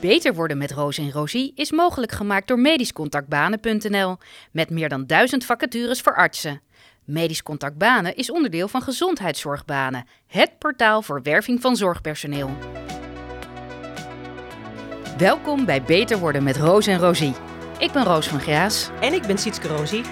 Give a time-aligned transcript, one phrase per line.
[0.00, 4.16] Beter worden met Roos en Rosie is mogelijk gemaakt door medischcontactbanen.nl
[4.50, 6.60] met meer dan duizend vacatures voor artsen.
[7.04, 12.50] Medisch Contact Banen is onderdeel van Gezondheidszorgbanen, het portaal voor werving van zorgpersoneel.
[15.18, 17.34] Welkom bij Beter worden met Roos en Rosie.
[17.78, 18.90] Ik ben Roos van Graas.
[19.00, 20.02] En ik ben Sietske Rosie.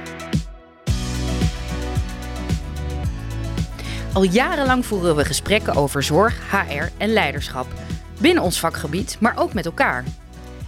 [4.13, 7.84] Al jarenlang voeren we gesprekken over zorg, HR en leiderschap.
[8.21, 10.05] Binnen ons vakgebied, maar ook met elkaar.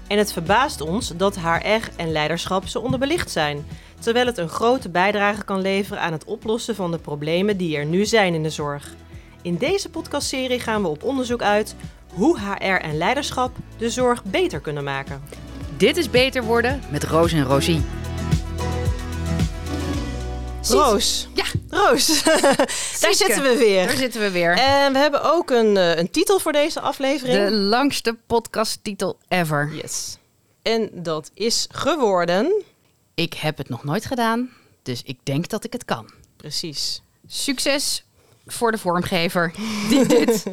[0.06, 3.66] En het verbaast ons dat HR en leiderschap zo onderbelicht zijn.
[3.98, 7.86] Terwijl het een grote bijdrage kan leveren aan het oplossen van de problemen die er
[7.86, 8.94] nu zijn in de zorg.
[9.42, 11.74] In deze podcastserie gaan we op onderzoek uit
[12.14, 15.22] hoe HR en leiderschap de zorg beter kunnen maken.
[15.76, 17.82] Dit is Beter worden met Roos en Rosie.
[20.70, 21.28] Roos.
[21.34, 22.22] Ja, Roos.
[23.00, 23.86] Daar zitten we weer.
[23.86, 24.56] Daar zitten we weer.
[24.58, 27.48] En we hebben ook een, eh, een titel voor deze aflevering.
[27.48, 29.74] De langste podcasttitel ever.
[29.74, 30.18] Yes.
[30.62, 32.64] En dat is geworden.
[33.14, 34.50] Ik heb het nog nooit gedaan,
[34.82, 36.10] dus ik denk dat ik het kan.
[36.36, 37.02] Precies.
[37.26, 38.04] Succes
[38.46, 39.54] voor de vormgever
[39.88, 40.44] die dit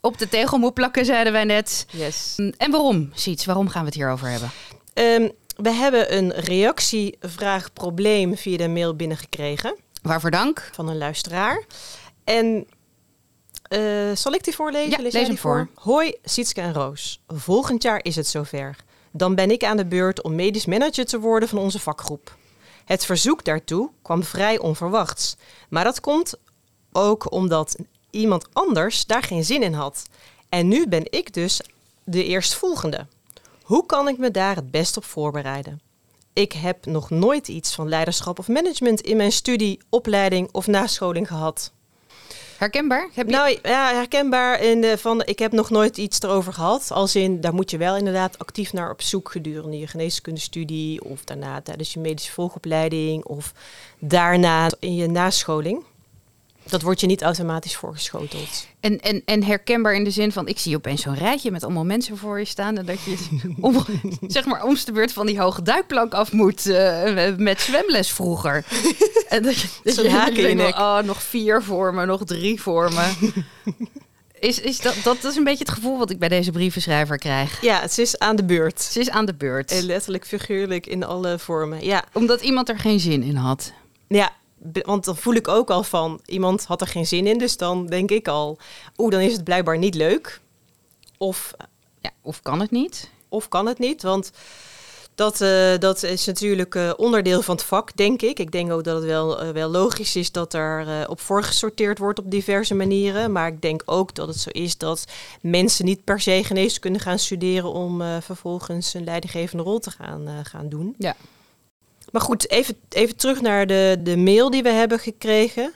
[0.00, 1.86] op de tegel moet plakken, zeiden wij net.
[1.90, 2.34] Yes.
[2.56, 3.44] En waarom, Siets?
[3.44, 4.50] Waarom gaan we het hierover hebben?
[4.92, 5.28] Ehm,
[5.62, 10.70] we hebben een reactievraag-probleem via de mail binnengekregen Waarvoor dank?
[10.72, 11.64] van een luisteraar.
[12.24, 12.66] En
[13.62, 13.80] eh,
[14.14, 14.90] zal ik die voorlezen?
[14.90, 15.68] Ja, lees hem voor.
[15.74, 17.20] Hoi, Sietske en Roos.
[17.28, 18.76] Volgend jaar is het zover.
[19.12, 22.36] Dan ben ik aan de beurt om medisch manager te worden van onze vakgroep.
[22.84, 25.36] Het verzoek daartoe kwam vrij onverwachts.
[25.68, 26.34] Maar dat komt
[26.92, 27.76] ook omdat
[28.10, 30.08] iemand anders daar geen zin in had.
[30.48, 31.60] En nu ben ik dus
[32.04, 33.06] de eerstvolgende.
[33.70, 35.80] Hoe kan ik me daar het best op voorbereiden?
[36.32, 41.28] Ik heb nog nooit iets van leiderschap of management in mijn studie, opleiding of nascholing
[41.28, 41.72] gehad.
[42.58, 43.08] Herkenbaar?
[43.12, 43.32] Heb je...
[43.32, 46.90] Nou ja, herkenbaar in de van ik heb nog nooit iets erover gehad.
[46.90, 51.24] Als in, daar moet je wel inderdaad actief naar op zoek gedurende je geneeskundestudie of
[51.24, 53.52] daarna tijdens je medische volgopleiding of
[53.98, 55.84] daarna in je nascholing.
[56.70, 58.66] Dat wordt je niet automatisch voorgeschoteld.
[58.80, 61.84] En, en, en herkenbaar in de zin van, ik zie opeens zo'n rijtje met allemaal
[61.84, 62.78] mensen voor je staan.
[62.78, 63.16] En dat je
[63.60, 63.84] om,
[64.26, 68.64] zeg maar om de beurt van die hoge duikplank af moet eh, met zwemles vroeger.
[69.28, 70.60] en dat je, dat je haak in.
[70.60, 73.12] Oh, nog vier voor me, nog drie voor me.
[74.40, 77.60] Is, is dat, dat is een beetje het gevoel wat ik bij deze brievenschrijver krijg.
[77.62, 78.80] Ja, het is aan de beurt.
[78.80, 79.70] Ze is aan de beurt.
[79.70, 81.84] En letterlijk, figuurlijk in alle vormen.
[81.84, 83.72] Ja, Omdat iemand er geen zin in had.
[84.08, 84.32] ja
[84.82, 87.38] want dan voel ik ook al van iemand had er geen zin in.
[87.38, 88.58] Dus dan denk ik al,
[88.96, 90.40] oeh, dan is het blijkbaar niet leuk.
[91.18, 91.52] Of
[92.00, 93.10] Ja, of kan het niet?
[93.28, 94.02] of kan het niet.
[94.02, 94.30] Want
[95.14, 98.38] dat, eh, dat is natuurlijk eh, onderdeel van het vak, denk ik.
[98.38, 101.98] Ik denk ook dat het wel, eh, wel logisch is dat er eh, op voorgesorteerd
[101.98, 103.32] wordt op diverse manieren.
[103.32, 105.04] Maar ik denk ook dat het zo is dat
[105.40, 110.26] mensen niet per se geneeskunde gaan studeren om eh, vervolgens een leidinggevende rol te gaan,
[110.26, 110.94] eh, gaan doen.
[110.98, 111.16] Ja.
[112.10, 115.72] Maar goed, even, even terug naar de, de mail die we hebben gekregen.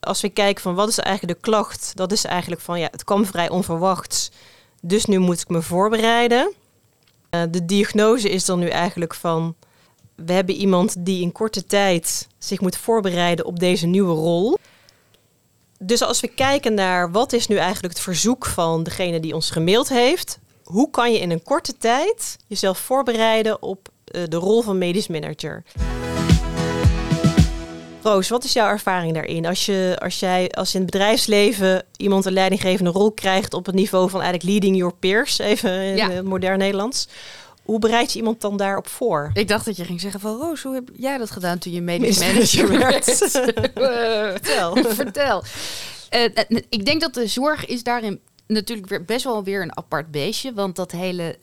[0.00, 3.04] Als we kijken van wat is eigenlijk de klacht, dat is eigenlijk van ja, het
[3.04, 4.30] kwam vrij onverwachts.
[4.82, 6.52] Dus nu moet ik me voorbereiden.
[7.30, 9.54] Eh, de diagnose is dan nu eigenlijk van
[10.14, 14.58] we hebben iemand die in korte tijd zich moet voorbereiden op deze nieuwe rol.
[15.78, 19.50] Dus als we kijken naar wat is nu eigenlijk het verzoek van degene die ons
[19.50, 23.88] gemaild heeft, hoe kan je in een korte tijd jezelf voorbereiden op
[24.28, 25.62] de rol van medisch manager?
[28.02, 29.46] Roos, wat is jouw ervaring daarin?
[29.46, 33.74] Als, je, als jij als in het bedrijfsleven iemand een leidinggevende rol krijgt op het
[33.74, 36.10] niveau van eigenlijk leading your peers, even in Ja.
[36.10, 37.08] eh, modern Nederlands.
[37.62, 39.30] Hoe bereid je iemand dan daarop voor?
[39.34, 41.80] Ik dacht dat je ging zeggen van Roos, hoe heb jij dat gedaan toen je
[41.80, 43.08] medisch manager werd?
[43.34, 44.76] Eh, Vertel.
[44.94, 45.42] Vertel.
[46.08, 49.76] Eh, eh, ik denk dat de zorg is daarin natuurlijk weer best wel weer een
[49.76, 50.52] apart beestje.
[50.54, 51.38] Want dat hele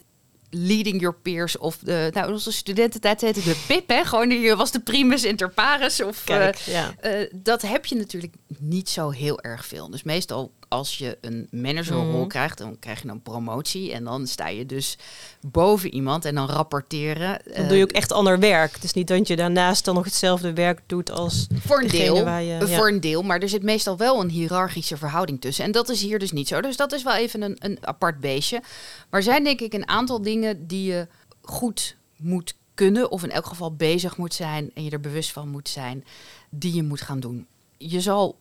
[0.53, 4.05] leading your peers of de, nou onze studententijd heette de PIP, hè?
[4.05, 6.01] Gewoon die was de primus inter pares.
[6.01, 6.93] Of, Kijk, eh, ja.
[6.99, 9.89] eh, dat heb je natuurlijk niet zo heel erg veel.
[9.89, 12.27] Dus meestal als je een managerrol Mhm.
[12.27, 13.91] krijgt, dan krijg je een promotie.
[13.93, 14.97] En dan sta je dus
[15.41, 17.39] boven iemand en dan rapporteren.
[17.45, 18.81] Dan eh, doe je ook echt ander werk.
[18.81, 22.23] Dus niet dat je daarnaast dan nog hetzelfde werk doet als Voor een deel.
[22.23, 22.77] waar je- eh, ja.
[22.77, 25.65] Voor een deel, maar er zit meestal wel een hiërarchische verhouding tussen.
[25.65, 26.61] En dat is hier dus niet zo.
[26.61, 28.61] Dus dat is wel even een, een apart beestje.
[29.09, 31.07] Maar zijn denk ik een aantal dingen die je
[31.41, 35.47] goed moet kunnen, of in elk geval bezig moet zijn en je er bewust van
[35.49, 36.05] moet zijn,
[36.49, 37.47] die je moet gaan doen.
[37.77, 38.37] Je zal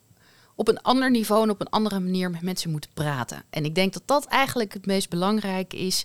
[0.55, 3.43] op een ander niveau en op een andere manier met mensen moeten praten.
[3.51, 6.05] En ik denk dat dat eigenlijk het meest belangrijke is.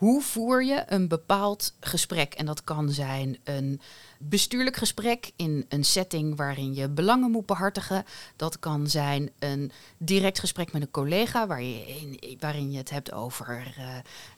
[0.00, 2.34] Hoe voer je een bepaald gesprek?
[2.34, 3.80] En dat kan zijn een
[4.18, 8.04] bestuurlijk gesprek in een setting waarin je belangen moet behartigen.
[8.36, 12.90] Dat kan zijn een direct gesprek met een collega waar je in, waarin je het
[12.90, 13.84] hebt over uh,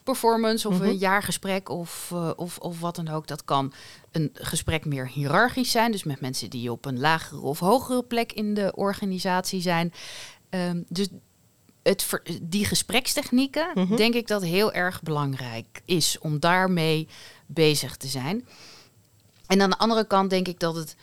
[0.02, 0.96] performance of een mhm.
[0.96, 3.26] jaargesprek of, uh, of, of wat dan ook.
[3.26, 3.72] Dat kan
[4.10, 8.32] een gesprek meer hiërarchisch zijn, dus met mensen die op een lagere of hogere plek
[8.32, 9.92] in de organisatie zijn.
[10.50, 11.08] Um, dus
[11.82, 13.96] het, die gesprekstechnieken, mhm.
[13.96, 17.08] denk ik dat heel erg belangrijk is om daarmee
[17.46, 18.46] bezig te zijn.
[19.46, 20.96] En aan de andere kant denk ik dat het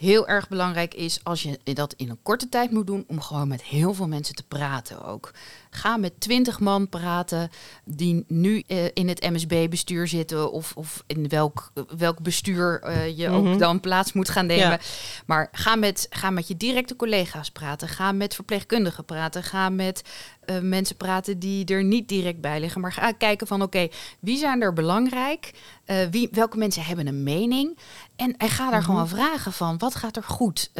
[0.00, 3.48] heel erg belangrijk is als je dat in een korte tijd moet doen, om gewoon
[3.48, 5.30] met heel veel mensen te praten ook.
[5.70, 7.50] Ga met twintig man praten
[7.84, 13.28] die nu uh, in het MSB-bestuur zitten of, of in welk, welk bestuur uh, je
[13.28, 13.58] ook mhm.
[13.58, 14.78] dan plaats moet gaan nemen.
[15.26, 17.88] Maar ga met, ga met je directe collega's praten.
[17.88, 19.42] Ga met verpleegkundigen praten.
[19.42, 20.02] Ga met
[20.46, 22.80] uh, mensen praten die er niet direct bij liggen.
[22.80, 23.88] Maar ga kijken van oké,
[24.20, 25.52] wie zijn er belangrijk?
[26.10, 27.78] wie, welke mensen hebben een mening?
[28.16, 28.90] En, en ga daar mhm.
[28.90, 30.70] gewoon vragen van wat gaat er goed?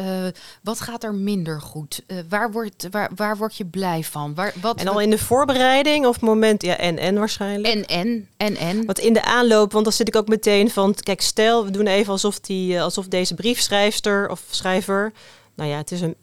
[0.63, 2.03] wat gaat er minder goed?
[2.29, 4.33] waar, wordt, waar, waar word je blij van?
[4.33, 7.73] Waar, wat, en al in de voorbereiding of moment, ja, en en waarschijnlijk.
[7.73, 8.85] En en en en.
[8.85, 11.87] Want in de aanloop, want dan zit ik ook meteen van, kijk, stel we doen
[11.87, 15.11] even alsof die, eh, alsof deze briefschrijfster of schrijver,
[15.55, 16.15] nou ja, het is een,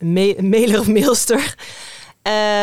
[0.50, 1.54] mailer of mailster.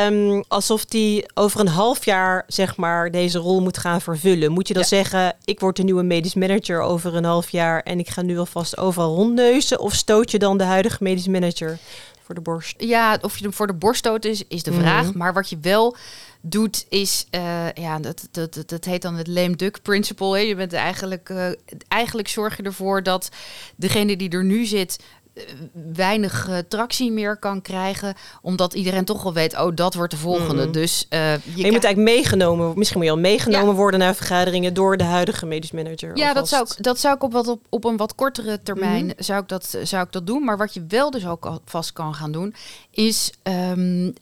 [0.08, 4.52] Um, alsof die over een half jaar zeg maar deze rol moet gaan vervullen.
[4.52, 8.00] Moet je dan zeggen, ik word de nieuwe medisch manager over een half jaar en
[8.00, 9.80] ik ga nu alvast overal rondneuzen?
[9.80, 11.80] Of stoot je dan de huidige medisch manager?
[12.26, 12.76] Voor de borst.
[12.78, 14.80] Ja, of je hem voor de borst stoot is, is de mhm.
[14.80, 15.14] vraag.
[15.14, 15.96] Maar wat je wel
[16.42, 20.38] doet, is, uh, ja, dat, dat, dat, dat, heet dan het lame duck principle.
[20.38, 20.40] Hè.
[20.40, 21.48] Je bent eigenlijk, uh,
[21.88, 23.30] eigenlijk zorg je ervoor dat
[23.76, 25.00] degene die er nu zit
[25.94, 28.14] weinig uh, tractie meer kan krijgen.
[28.42, 30.64] Omdat iedereen toch wel weet, oh, dat wordt de volgende.
[30.64, 30.72] Mhm.
[30.72, 34.74] Dus uh, je, je moet eigenlijk meegenomen, misschien moet je al meegenomen worden naar vergaderingen
[34.74, 36.18] door de huidige medisch manager.
[36.18, 39.06] Ja, dat zou, ik, dat zou ik op, wat, op, op een wat kortere termijn
[39.06, 39.24] mhm.
[39.24, 40.44] zou, ik dat, zou ik dat doen.
[40.44, 42.56] Maar wat je wel dus ook vast kan gaan doen,
[42.92, 44.14] is um,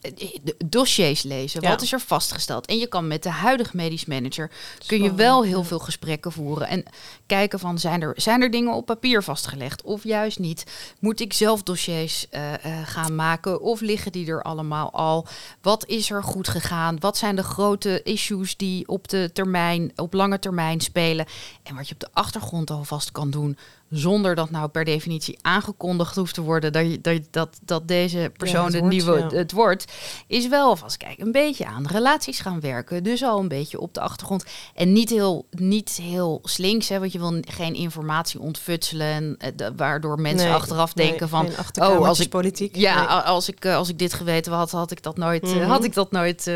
[0.65, 1.61] dossiers lezen.
[1.61, 2.65] Wat is er vastgesteld?
[2.65, 4.51] En je kan met de huidige medisch manager
[4.85, 6.67] kun je wel heel veel gesprekken voeren.
[6.67, 6.83] En
[7.25, 10.63] kijken van zijn er, zijn er dingen op papier vastgelegd of juist niet
[11.03, 12.53] moet ik zelf dossiers uh,
[12.85, 15.27] gaan maken of liggen die er allemaal al?
[15.61, 16.99] Wat is er goed gegaan?
[16.99, 21.25] Wat zijn de grote issues die op de termijn, op lange termijn spelen?
[21.63, 23.57] En wat je op de achtergrond alvast kan doen,
[23.93, 28.73] zonder dat nou per definitie aangekondigd hoeft te worden dat, dat, dat, dat deze persoon
[28.73, 29.91] het, nieuwe het wordt,
[30.27, 33.03] is wel vast kijk een beetje aan relaties gaan werken.
[33.03, 34.45] Dus al een beetje op de achtergrond.
[34.73, 39.07] En niet heel, niet heel slinks, hè, want je wil geen informatie ontfutselen.
[39.07, 41.49] En, uh, waardoor mensen achteraf denken van
[41.81, 42.75] oh, als ik politiek.
[42.75, 45.83] Ja, als ik, uh, als ik dit geweten had, had ik dat nooit, mm had
[45.83, 46.51] ik dat nooit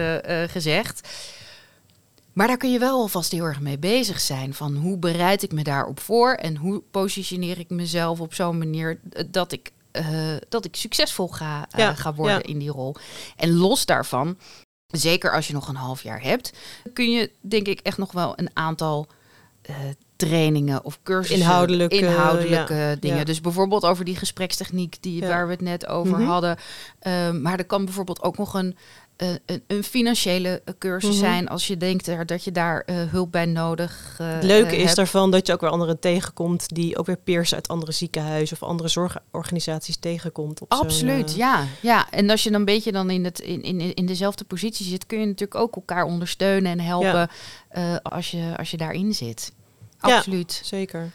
[0.48, 1.08] gezegd.
[2.38, 4.54] Maar daar kun je wel alvast heel erg mee bezig zijn.
[4.54, 9.00] Van hoe bereid ik me daarop voor en hoe positioneer ik mezelf op zo'n manier
[9.28, 10.06] dat ik, uh,
[10.50, 12.96] dat ik succesvol ga, uh, ga worden in die rol.
[13.36, 14.38] En los daarvan,
[14.88, 16.54] zeker als je nog een half jaar hebt,
[16.94, 19.08] kun je denk ik echt nog wel een aantal
[19.70, 19.76] uh,
[20.16, 21.40] trainingen of cursussen.
[21.40, 23.26] Inhoudelijke, inhoudelijke dingen.
[23.26, 26.28] Dus bijvoorbeeld over die gesprekstechniek die, waar we het net over mhm.
[26.28, 26.58] hadden.
[27.08, 28.78] Um, maar er kan bijvoorbeeld ook nog een
[29.18, 31.20] uh, een, een, financiële cursus mhm.
[31.20, 34.96] zijn als je denkt dat je daar uh, hulp bij nodig uh, Het leuke is
[34.96, 38.68] daarvan dat je ook weer anderen tegenkomt die ook weer peers uit andere ziekenhuizen of
[38.68, 40.62] andere zorgorganisaties tegenkomt.
[40.68, 41.66] Absoluut, ja.
[41.82, 42.10] ja.
[42.12, 45.06] En als je dan een beetje dan in, het, in, in, in dezelfde positie zit,
[45.06, 47.30] kun je natuurlijk ook elkaar ondersteunen en helpen
[48.02, 49.52] als, je, als je daarin zit.
[50.00, 50.60] Absoluut.
[50.62, 51.12] Ja, zeker.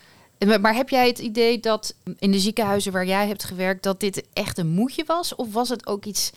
[0.60, 4.24] Maar heb jij het idee dat in de ziekenhuizen waar jij hebt gewerkt, dat dit
[4.32, 5.34] echt een moedje was?
[5.34, 6.30] Of was het ook iets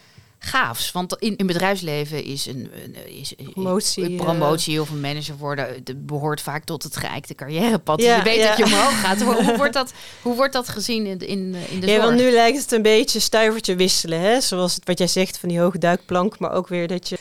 [0.46, 0.92] gaafs.
[0.92, 2.72] Want in, in bedrijfsleven is een,
[3.06, 8.02] is, promotie, een promotie of een manager worden behoort vaak tot het geëikte carrièrepad.
[8.02, 9.22] Ja, je weet dat je omhoog gaat.
[9.22, 12.06] Hoe, hoe, wordt dat, hoe wordt dat gezien in, in, in de ja, zorg?
[12.06, 14.20] Want nu lijkt het een beetje stuivertje wisselen.
[14.20, 14.42] Hè?
[14.42, 16.40] Zoals het, wat jij zegt van die hoge duikplank.
[16.40, 17.18] Maar ook weer dat je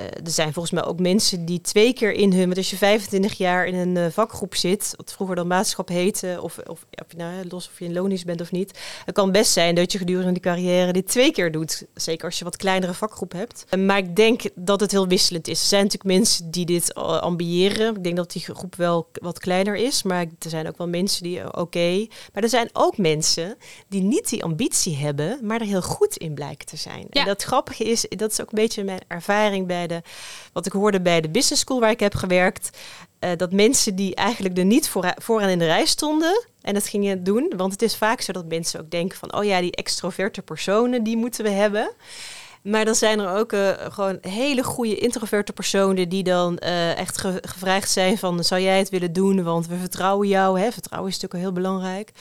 [0.00, 2.76] uh, er zijn volgens mij ook mensen die twee keer in hun, want als je
[2.76, 7.06] 25 jaar in een uh, vakgroep zit, wat vroeger dan maatschap heette, of, of, of
[7.08, 9.92] je nou, los of je in lonisch bent of niet, het kan best zijn dat
[9.92, 11.86] je gedurende die carrière dit twee keer doet.
[11.94, 13.64] Zeker als je wat kleinere vakgroep hebt.
[13.70, 15.60] Uh, maar ik denk dat het heel wisselend is.
[15.60, 17.96] Er zijn natuurlijk mensen die dit ambiëren.
[17.96, 21.22] Ik denk dat die groep wel wat kleiner is, maar er zijn ook wel mensen
[21.22, 22.06] die oké.
[22.32, 23.56] Maar er zijn ook mensen
[23.88, 27.06] die niet die ambitie hebben, maar er heel goed in blijken te zijn.
[27.10, 27.20] Ja.
[27.20, 29.83] En dat grappige is, dat is ook een beetje mijn ervaring bij
[30.52, 32.78] wat ik hoorde bij de business school waar ik heb gewerkt,
[33.20, 36.88] uh, dat mensen die eigenlijk er niet voor, vooraan in de rij stonden en dat
[36.88, 39.76] gingen doen, want het is vaak zo dat mensen ook denken van, oh ja, die
[39.76, 41.90] extroverte personen, die moeten we hebben.
[42.62, 47.18] Maar dan zijn er ook uh, gewoon hele goede introverte personen die dan uh, echt
[47.18, 50.60] ge gevraagd zijn van zou jij het willen doen, want we vertrouwen jou.
[50.60, 50.72] Hè?
[50.72, 52.12] Vertrouwen is natuurlijk heel belangrijk.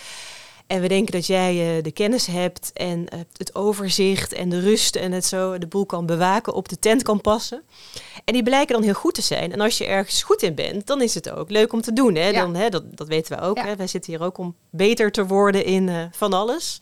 [0.67, 3.05] En we denken dat jij uh, de kennis hebt en
[3.37, 7.03] het overzicht en de rust en het zo de boel kan bewaken, op de tent
[7.03, 7.61] kan passen.
[8.25, 9.51] En die blijken dan heel goed te zijn.
[9.51, 12.15] En als je ergens goed in bent, dan is het ook leuk om te doen.
[12.15, 12.31] Hè?
[12.31, 13.57] Dan, hè, dat, dat weten we ook.
[13.57, 13.65] Ja.
[13.65, 13.75] Hè?
[13.75, 16.81] Wij zitten hier ook om beter te worden in van alles.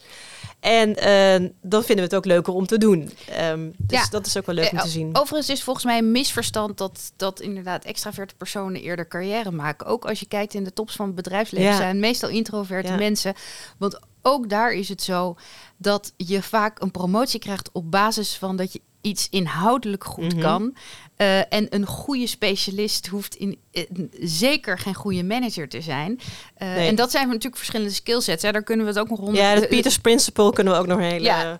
[0.62, 3.12] En uh, dan vinden we het ook leuker om te doen.
[3.42, 4.08] Um, dus ja.
[4.10, 5.16] dat is ook wel leuk om te zien.
[5.16, 9.88] Overigens is volgens mij een misverstand dat, dat inderdaad extraverte personen eerder carrière maken.
[9.88, 13.34] Ook als je kijkt in de tops van het bedrijfsleven zijn meestal introverte mensen.
[13.82, 15.36] Want ook daar is het zo
[15.78, 20.42] dat je vaak een promotie krijgt op basis van dat je iets inhoudelijk goed mm
[20.42, 20.76] kan.
[21.22, 23.84] Uh, en een goede specialist hoeft in, uh,
[24.20, 26.20] zeker geen goede manager te zijn.
[26.58, 26.88] Uh, nee.
[26.88, 28.44] En dat zijn natuurlijk verschillende skillsets.
[28.44, 28.52] Hè.
[28.52, 29.42] Daar kunnen we het ook nog onder...
[29.42, 31.60] Ja, het Peters Principle kunnen we ook nog een hele ja,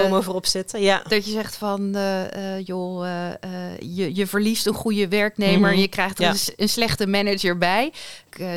[0.00, 0.80] boom over opzetten.
[0.80, 1.02] Ja.
[1.08, 1.96] Dat je zegt van,
[2.64, 3.06] joh,
[3.78, 5.58] je, je verliest een goede werknemer...
[5.58, 5.80] Mm -hmm.
[5.80, 6.30] je krijgt er ja.
[6.30, 7.92] een, een, slechte manager bij.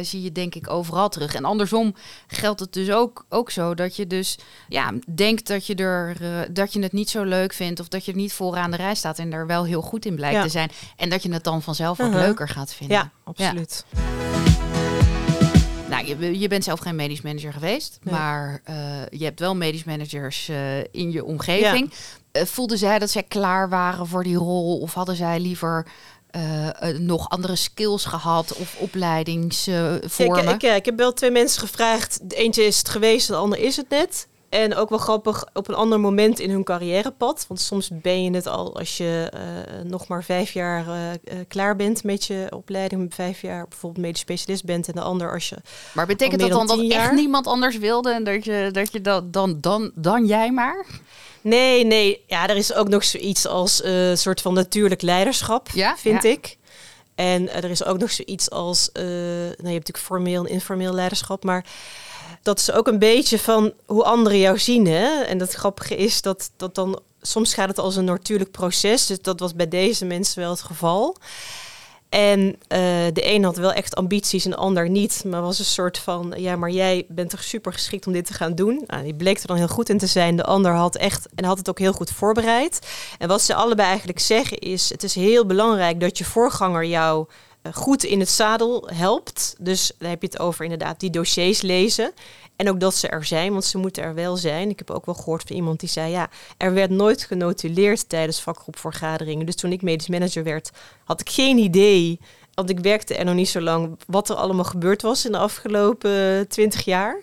[0.01, 1.35] zie je denk ik overal terug.
[1.35, 1.95] En andersom
[2.27, 6.17] geldt het dus ook, ook zo dat je dus ja, denkt dat je, er,
[6.53, 7.79] dat je het niet zo leuk vindt...
[7.79, 10.44] of dat je niet vooraan de rij staat en daar wel heel goed in blijkt
[10.45, 10.71] te zijn.
[10.95, 12.23] En dat je het dan vanzelf ook uh -huh.
[12.23, 12.97] leuker gaat vinden.
[12.97, 13.85] Ja, absoluut.
[13.89, 13.99] Ja.
[15.89, 18.13] Nou, je, je, bent zelf geen medisch manager geweest, nee.
[18.13, 18.75] maar uh,
[19.09, 21.93] je hebt wel medisch managers uh, in je omgeving.
[22.31, 22.41] Ja.
[22.41, 25.87] Uh, voelden zij dat zij klaar waren voor die rol of hadden zij liever
[26.97, 30.53] nog andere skills gehad of opleidingsvormen?
[30.53, 32.19] ik, ik, ik, heb wel twee mensen gevraagd.
[32.27, 34.27] Eentje is het geweest, de ander is het net.
[34.55, 37.45] En ook wel grappig op een ander moment in hun carrièrepad.
[37.47, 39.41] Want soms ben je het al als je uh,
[39.89, 43.13] nog maar vijf jaar uh, klaar bent met je opleiding.
[43.13, 44.87] Vijf jaar bijvoorbeeld medisch specialist bent.
[44.87, 45.55] En de ander als je.
[45.93, 48.11] Maar betekent dat dan, dan dat echt niemand anders wilde?
[48.11, 50.85] En dat je, dat je dat dan, dan, dan jij maar?
[51.41, 52.23] Nee, nee.
[52.27, 55.97] Ja, er is ook nog zoiets als een uh, soort van natuurlijk leiderschap, ja?
[55.97, 56.29] vind ja.
[56.29, 56.57] ik.
[57.15, 61.43] En er is ook nog zoiets als, nou, je hebt natuurlijk formeel en informeel leiderschap,
[61.43, 61.65] maar
[62.45, 64.87] dat is ook een beetje van hoe anderen jou zien.
[64.87, 65.21] Hè?
[65.21, 69.05] En dat grappige is dat, dat dan soms gaat het als een natuurlijk proces.
[69.05, 71.17] Dus dat was bij deze mensen wel het geval.
[72.09, 72.57] En uh,
[73.13, 75.23] de een had wel echt ambities en de ander niet.
[75.25, 78.33] Maar was een soort van, ja, maar jij bent toch super geschikt om dit te
[78.33, 78.83] gaan doen.
[78.87, 80.35] Nou, die bleek er dan heel goed in te zijn.
[80.35, 82.87] De ander had echt, en had het ook heel goed voorbereid.
[83.17, 87.27] En wat ze allebei eigenlijk zeggen is, het is heel belangrijk dat je voorganger jou
[87.73, 89.55] goed in het zadel helpt.
[89.59, 92.13] Dus daar heb je het over inderdaad die dossiers lezen.
[92.55, 94.69] En ook dat ze er zijn, want ze moeten er wel zijn.
[94.69, 98.41] Ik heb ook wel gehoord van iemand die zei: ja, er werd nooit genotuleerd tijdens
[98.41, 99.45] vakgroepvergaderingen.
[99.45, 100.71] Dus toen ik medisch manager werd,
[101.03, 102.19] had ik geen idee.
[102.53, 103.99] Want ik werkte er nog niet zo lang.
[104.07, 107.19] Wat er allemaal gebeurd was in de afgelopen twintig jaar.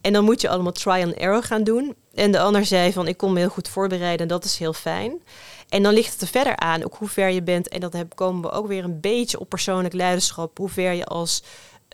[0.00, 1.94] En dan moet je allemaal try and error gaan doen.
[2.14, 4.72] En de ander zei van ik kon me heel goed voorbereiden en dat is heel
[4.72, 5.22] fijn.
[5.68, 7.68] En dan ligt het er verder aan, ook hoe ver je bent.
[7.68, 10.58] En dat komen we ook weer een beetje op persoonlijk leiderschap.
[10.58, 11.42] Hoe ver je als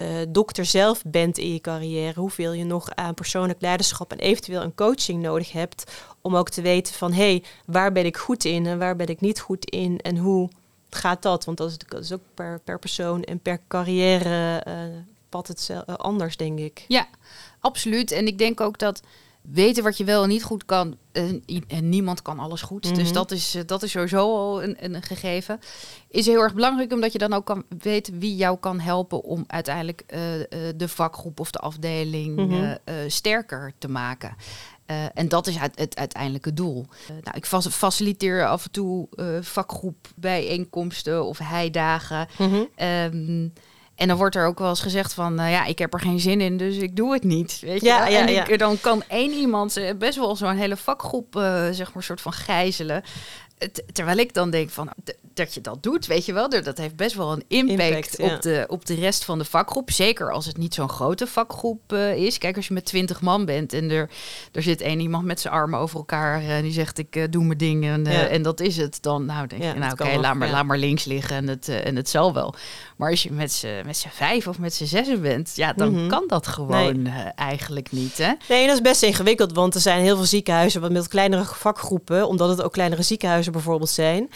[0.03, 2.21] uh, dokter zelf bent in je carrière.
[2.21, 5.93] Hoeveel je nog aan persoonlijk leiderschap en eventueel een coaching nodig hebt.
[6.21, 9.07] Om ook te weten van hé, hey, waar ben ik goed in en waar ben
[9.07, 10.01] ik niet goed in.
[10.01, 10.49] En hoe
[10.91, 11.45] gaat dat?
[11.45, 14.75] Want dat is, dat ook per, per persoon en per carrière uh,
[15.29, 16.85] pad het uh, anders, denk ik.
[16.89, 17.07] Ja,
[17.61, 18.11] absoluut.
[18.11, 19.03] En ik denk ook dat
[19.53, 20.97] weten wat je wel en niet goed kan.
[21.13, 22.85] En, en niemand kan alles goed.
[22.85, 22.99] Mm -hmm.
[22.99, 25.61] Dus dat is, dat is sowieso al een, een, gegeven.
[26.09, 29.45] Is heel erg belangrijk omdat je dan ook kan weten wie jou kan helpen om
[29.47, 30.45] uiteindelijk uh, uh,
[30.77, 32.79] de vakgroep of de afdeling mm -hmm.
[32.85, 34.37] uh, sterker te maken.
[34.87, 36.87] Uh, en dat is het, het uiteindelijke doel.
[37.03, 42.29] Uh, nou, ik faciliteer af en toe uh, vakgroep bijeenkomsten of heidagen.
[42.39, 42.87] Mm -hmm.
[42.87, 43.53] um,
[43.95, 46.21] en dan wordt er ook wel eens gezegd van, uh, ja, ik heb er geen
[46.21, 47.59] zin in, dus ik doe het niet.
[47.61, 48.57] Weet je ja, ja, en ik, ja.
[48.57, 53.03] dan kan één iemand best wel zo'n hele vakgroep, uh, zeg maar, soort van gijzelen.
[53.93, 54.91] Terwijl ik dan denk van
[55.35, 58.29] dat je dat doet, weet je wel, dat heeft best wel een impact, impact op,
[58.29, 58.39] ja.
[58.39, 59.91] de, op de rest van de vakgroep.
[59.91, 62.39] Zeker als het niet zo'n grote vakgroep uh, is.
[62.39, 64.11] Kijk, als je met twintig man bent en er,
[64.53, 67.45] er zit één iemand met zijn armen over elkaar en die zegt ik uh, doe
[67.45, 68.27] mijn dingen en, ja.
[68.27, 68.99] en dat is het.
[69.01, 71.69] Dan nou denk je, nou oké, okay, laat, maar, laat maar links liggen en het,
[71.69, 72.55] en het zal wel.
[72.97, 76.09] Maar als je met z'n vijf of met z'n zessen bent, ja, dan mm -hmm.
[76.09, 77.13] kan dat gewoon nee.
[77.37, 78.19] eigenlijk niet.
[78.19, 78.33] Hè?
[78.49, 82.49] Nee, dat is best ingewikkeld, want er zijn heel veel ziekenhuizen met kleinere vakgroepen, omdat
[82.49, 84.31] het ook kleinere ziekenhuizen bijvoorbeeld zijn.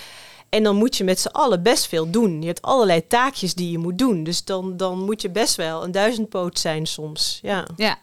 [0.49, 2.41] En dan moet je met z'n allen best veel doen.
[2.41, 4.25] Je hebt allerlei taakjes die je moet doen.
[4.25, 7.39] Dus dan, dan moet je best wel een duizendpoot zijn soms.
[7.43, 7.67] Ja.
[7.77, 7.99] ja,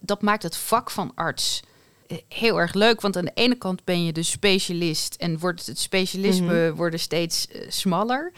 [0.00, 1.62] dat maakt het vak van arts
[2.28, 3.00] heel erg leuk.
[3.00, 6.76] Want aan de ene kant ben je de specialist en wordt het specialisme mm -hmm.
[6.76, 8.32] worden steeds uh, smaller.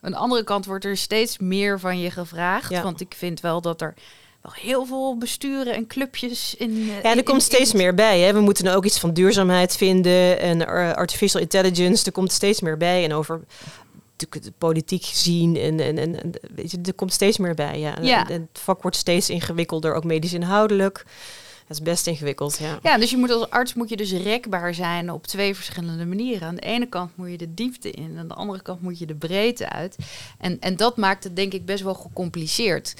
[0.00, 2.70] Aan de andere kant wordt er steeds meer van je gevraagd.
[2.70, 2.82] Ja.
[2.82, 3.94] Want ik vind wel dat er
[4.42, 6.70] nog heel veel besturen en clubjes in.
[6.70, 8.20] eh, Ja, er in- komt in- steeds in- meer bij.
[8.20, 8.32] Hè.
[8.32, 12.04] We moeten er ook iets van duurzaamheid vinden en eh, artificial intelligence.
[12.06, 13.04] Er komt steeds meer bij.
[13.04, 13.40] En over
[14.16, 15.56] de politiek zien.
[15.56, 17.78] En, en, en, weet je, er komt steeds meer bij.
[17.78, 17.96] Ja.
[17.96, 18.28] En- Ja.
[18.28, 21.04] En het vak wordt steeds ingewikkelder, ook medisch inhoudelijk.
[21.68, 22.78] Dat is best ingewikkeld, ja.
[22.82, 26.48] Ja, dus je moet als arts moet je dus rekbaar zijn op twee verschillende manieren.
[26.48, 29.06] Aan de ene kant moet je de diepte in, aan de andere kant moet je
[29.06, 29.96] de breedte uit.
[30.38, 32.94] En, en dat maakt het denk ik best wel gecompliceerd.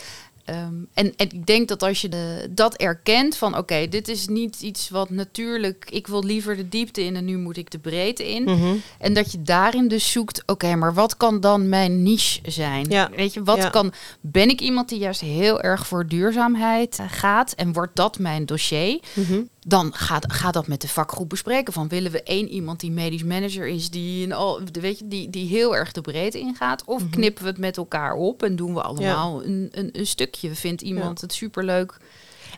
[0.45, 4.29] Ehm, en, en ik denk dat als je de, dat erkent van oké, dit is
[4.29, 7.79] niet iets wat natuurlijk, ik wil liever de diepte in en nu moet ik de
[7.79, 8.43] breedte in.
[8.43, 8.75] Mhm.
[8.99, 12.87] En dat je daarin dus zoekt, oké, maar wat kan dan mijn niche zijn?
[12.89, 13.11] Ja.
[13.17, 13.69] Weet je, wat Ja.
[13.69, 18.19] kan, ben ik iemand die juist heel erg voor duurzaamheid eh, gaat en wordt dat
[18.19, 19.01] mijn dossier?
[19.15, 19.41] Mhm.
[19.67, 21.73] Dan gaat, gaat dat met de vakgroep bespreken.
[21.73, 25.31] Van willen we één iemand die medisch manager is, die, in al, weet je, die,
[25.31, 26.83] die heel erg de breedte ingaat?
[26.85, 27.11] Of Mhm.
[27.11, 30.55] knippen we het met elkaar op en doen we allemaal een, een, een stukje?
[30.55, 31.97] Vindt iemand het superleuk?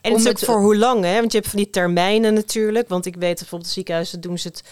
[0.02, 1.18] En het is ook het- voor hoe lang, hè?
[1.20, 2.88] Want je hebt van die termijnen natuurlijk.
[2.88, 4.62] Want ik weet bijvoorbeeld ziekenhuizen doen ze het...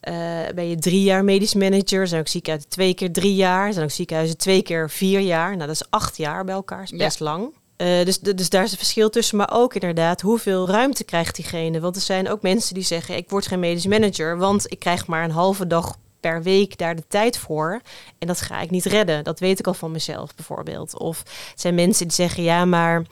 [0.00, 2.00] eh ben je drie jaar medisch manager.
[2.00, 3.72] Er zijn ook ziekenhuizen twee keer drie jaar.
[3.72, 5.46] Zijn ook ziekenhuizen twee keer vier jaar.
[5.56, 6.82] Nou, dat is acht jaar bij elkaar.
[6.82, 6.96] Is Ja.
[6.96, 7.52] best lang.
[7.76, 9.36] Eh, dus, dus daar is een verschil tussen.
[9.36, 11.80] Maar ook inderdaad, hoeveel ruimte krijgt diegene?
[11.80, 13.16] Want er zijn ook mensen die zeggen...
[13.16, 16.96] ik word geen medisch manager, want ik krijg maar een halve dag per week daar
[16.96, 17.80] de tijd voor.
[18.18, 19.24] En dat ga ik niet redden.
[19.24, 20.98] Dat weet ik al van mezelf bijvoorbeeld.
[20.98, 21.18] Of
[21.50, 22.42] het zijn mensen die zeggen...
[22.42, 23.02] ja, maar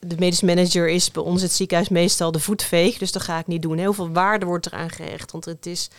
[0.00, 2.98] de medisch manager is bij ons het ziekenhuis meestal de voetveeg.
[2.98, 3.78] Dus dat ga ik niet doen.
[3.78, 5.32] Heel veel waarde wordt eraan gehecht.
[5.32, 5.90] Want het is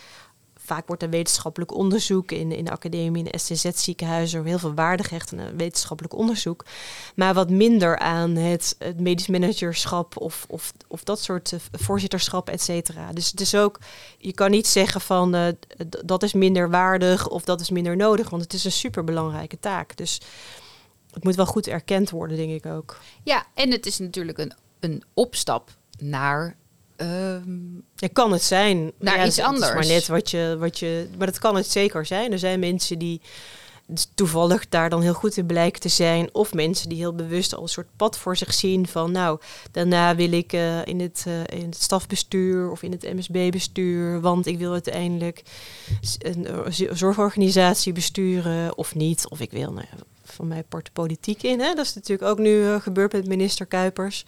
[0.70, 5.04] vaak wordt er wetenschappelijk onderzoek in, in de academie, in de STZ-ziekenhuizen, heel veel waarde
[5.04, 6.66] gehecht aan wetenschappelijk onderzoek.
[7.16, 12.62] Maar wat minder aan het, medisch managerschap of, of, of dat soort eh, voorzitterschap, et
[12.62, 13.14] cetera.
[13.14, 13.80] Dus het is ook,
[14.18, 15.48] je kan niet zeggen van eh,
[16.06, 19.98] dat is minder waardig of dat is minder nodig, want het is een superbelangrijke taak.
[19.98, 20.22] Dus
[21.12, 23.00] het moet wel goed erkend worden, denk ik ook.
[23.24, 26.56] Ja, en het is natuurlijk een, een opstap naar.
[27.96, 28.92] Ja, kan het zijn.
[29.00, 29.74] Naar ja, iets is anders.
[29.74, 31.08] maar net wat je, wat je.
[31.18, 32.32] Maar dat kan het zeker zijn.
[32.32, 33.22] Er zijn mensen die
[34.16, 36.30] toevallig daar dan heel goed in blijken te zijn.
[36.34, 39.40] Of mensen die heel bewust al een soort pad voor zich zien van nou,
[39.72, 44.46] daarna wil ik eh, in, het, eh, in het stafbestuur of in het MSB-bestuur, want
[44.46, 45.44] ik wil uiteindelijk
[46.18, 49.28] een eh, z- zorgorganisatie besturen of niet.
[49.30, 51.60] Of ik wil nou, ja, van mij part politiek in.
[51.60, 51.74] Hè?
[51.74, 54.26] Dat is natuurlijk ook nu gebeurd met minister Kuipers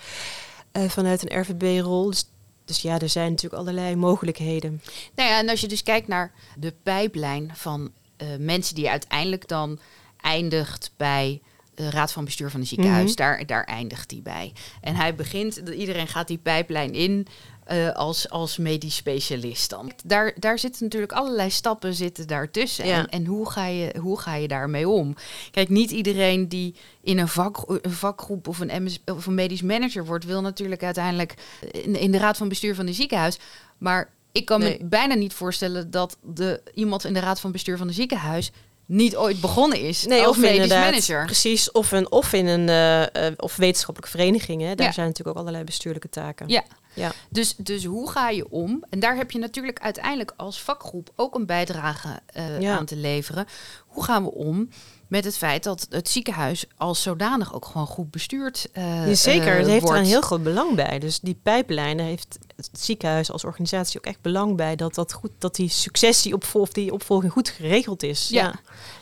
[0.88, 2.10] vanuit een RVB-rol.
[2.10, 2.30] Dus,
[2.66, 4.82] dus ja, er zijn natuurlijk allerlei mogelijkheden.
[5.16, 9.48] Nou ja, en als je dus kijkt naar de pijplijn van eh, mensen die uiteindelijk
[9.48, 9.80] dan
[10.22, 11.42] eindigt bij
[11.76, 13.16] de raad van bestuur van een ziekenhuis, Mhm.
[13.18, 14.54] daar, daar eindigt hij bij.
[14.82, 17.28] En hij begint, iedereen gaat die pijplijn in
[17.72, 19.92] eh, als, als medisch specialist dan.
[20.06, 22.86] Daar, daar zitten natuurlijk allerlei stappen zitten daartussen.
[22.86, 22.98] Ja.
[22.98, 25.16] En, en hoe, ga je, hoe ga je daarmee om?
[25.52, 29.62] Kijk, niet iedereen die in een, vak, een vakgroep of een, MS, of een medisch
[29.62, 31.34] manager wordt, wil natuurlijk uiteindelijk
[31.72, 33.40] in, in de raad van bestuur van een ziekenhuis.
[33.78, 34.78] Maar ik kan Nee.
[34.80, 38.52] me bijna niet voorstellen dat de, iemand in de raad van bestuur van een ziekenhuis
[38.92, 41.26] niet ooit begonnen is als of medisch manager.
[41.26, 44.62] Precies, of, een, of in een eh, eh, of wetenschappelijke vereniging.
[44.62, 44.76] Hè.
[44.76, 44.94] Daar Ja.
[44.94, 46.48] zijn natuurlijk ook allerlei bestuurlijke taken.
[46.50, 46.64] Ja.
[46.94, 47.12] Ja.
[47.30, 48.84] Dus, dus hoe ga je om?
[48.90, 52.78] En daar heb je natuurlijk uiteindelijk als vakgroep ook een bijdrage eh, Ja.
[52.78, 53.46] aan te leveren.
[53.88, 54.70] Hoe gaan we om
[55.12, 59.58] met het feit dat het ziekenhuis als zodanig ook gewoon goed bestuurd Ja, zeker, eh,
[59.58, 61.00] het heeft er een heel groot belang bij.
[61.00, 65.32] Dus die pijplijnen heeft het ziekenhuis als organisatie ook echt belang bij dat, dat, goed,
[65.38, 68.30] dat die successie opvol- of die opvolging goed geregeld is.
[68.30, 68.44] Ja.
[68.44, 68.54] Ja.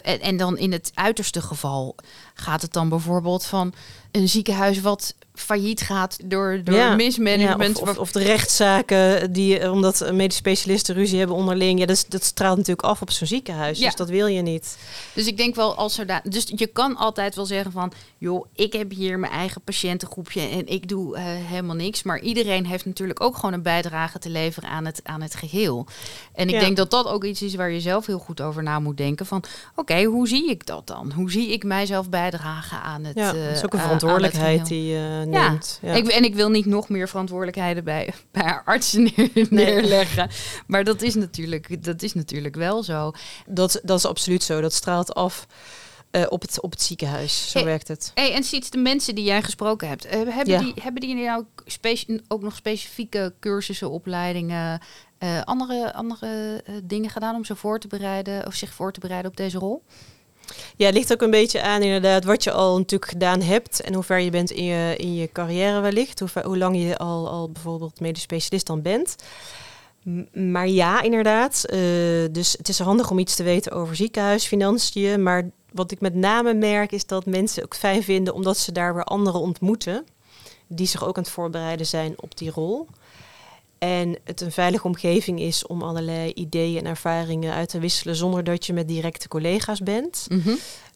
[0.02, 1.96] En, en dan in het uiterste geval
[2.34, 3.74] gaat het dan bijvoorbeeld van
[4.12, 6.96] een ziekenhuis wat failliet gaat door, door Ja.
[6.96, 7.78] mismanagement.
[7.78, 11.80] Ja, of, of, of de rechtszaken die, eh, omdat eh, medisch specialisten ruzie hebben onderling.
[11.80, 13.80] Ja, dat, dat straalt natuurlijk af op zo'n ziekenhuis.
[13.80, 13.86] Ja.
[13.86, 14.78] Dus dat wil je niet.
[15.14, 16.24] Dus ik denk wel als zodanig.
[16.24, 20.68] Dus je kan altijd wel zeggen van, joh, ik heb hier mijn eigen patiëntengroepje en
[20.68, 22.04] ik doe eh, helemaal niks.
[22.04, 25.88] Maar iedereen heeft natuurlijk ook gewoon een bijdrage te leveren aan het, aan het geheel.
[26.34, 26.60] En ik Ja.
[26.60, 29.26] denk dat dat ook iets is waar je zelf heel goed over na moet denken.
[29.26, 29.44] Van,
[29.76, 31.12] oké, hoe zie ik dat dan?
[31.12, 33.16] Hoe zie ik mijzelf bijdragen aan het?
[33.18, 35.80] Ja, eh, dat is ook een verantwoordelijkheid die je neemt.
[35.82, 35.94] Ja.
[35.94, 40.30] Ik, en ik wil niet nog meer verantwoordelijkheden bij, bij artsen neer- neerleggen.
[40.68, 43.12] Maar dat is, natuurlijk, dat is natuurlijk wel zo.
[43.48, 44.62] Dat, dat is absoluut zo.
[44.62, 45.48] Dat straalt af
[46.12, 47.52] eh, op, het, op het ziekenhuis.
[47.52, 48.12] Zo Hey, werkt het.
[48.14, 50.60] Hey, en Siets, de mensen die jij gesproken hebt, eh, hebben, Ja.
[50.60, 51.64] die, hebben die nou ook,
[52.28, 54.82] ook nog specifieke cursussen, opleidingen,
[55.18, 59.32] eh, andere, andere dingen gedaan om ze voor te bereiden of zich voor te bereiden
[59.32, 59.84] op deze rol?
[60.76, 63.94] Ja, het ligt ook een beetje aan inderdaad wat je al natuurlijk gedaan hebt en
[63.94, 66.20] hoe ver je bent in je, in je carrière wellicht.
[66.20, 69.16] Hoe, ver- hoe lang je al, al bijvoorbeeld medisch specialist dan bent.
[70.04, 71.64] M- Maar ja, inderdaad.
[71.66, 71.80] eh,
[72.32, 75.24] dus het is handig om iets te weten over ziekenhuisfinanciën.
[75.24, 78.94] Maar wat ik met name merk is dat mensen ook fijn vinden omdat ze daar
[78.94, 80.06] weer anderen ontmoeten.
[80.72, 82.88] die zich ook aan het voorbereiden zijn op die rol.
[83.78, 88.44] En het een veilige omgeving is om allerlei ideeën en ervaringen uit te wisselen zonder
[88.44, 90.26] dat je met directe collega's bent.
[90.30, 90.54] Mhm.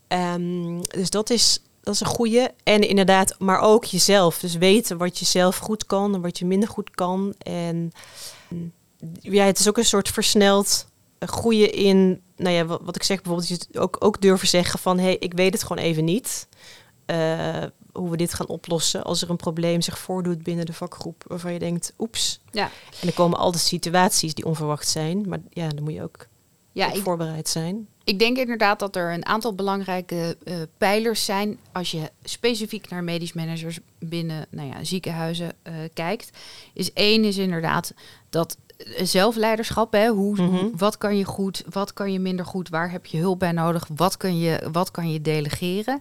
[0.08, 2.52] Ehm, dus dat is, dat is een goede.
[2.64, 4.40] En inderdaad, maar ook jezelf.
[4.40, 7.34] Dus weten wat je zelf goed kan en wat je minder goed kan.
[7.38, 7.92] En
[8.50, 8.72] mm,
[9.20, 10.86] ja, het is ook een soort versneld
[11.20, 14.98] groeien in, nou ja, wat, wat ik zeg bijvoorbeeld, je ook, ook durven zeggen van,
[14.98, 16.48] hé, hey, ik weet het gewoon even niet.
[17.06, 17.64] Uh,
[17.94, 21.54] hoe we dit gaan oplossen als er een probleem zich voordoet binnen de vakgroep waarvan
[21.54, 22.40] je denkt, oeps.
[22.52, 22.70] Ja.
[23.02, 26.28] En er komen altijd situaties die onverwacht zijn, maar ja, dan moet je ook
[26.72, 27.88] ja, ik, voorbereid zijn.
[28.04, 33.04] Ik denk inderdaad dat er een aantal belangrijke uh, pijlers zijn als je specifiek naar
[33.04, 36.38] medisch managers binnen nou ja, ziekenhuizen uh, kijkt.
[36.74, 37.94] Is één is inderdaad
[38.30, 38.58] dat
[39.04, 39.94] zelfleiderschap.
[39.94, 40.08] Hè?
[40.08, 40.66] Hoe, Mhm.
[40.78, 43.88] Wat kan je goed, wat kan je minder goed, waar heb je hulp bij nodig,
[43.96, 46.00] wat kan je, wat kan je delegeren.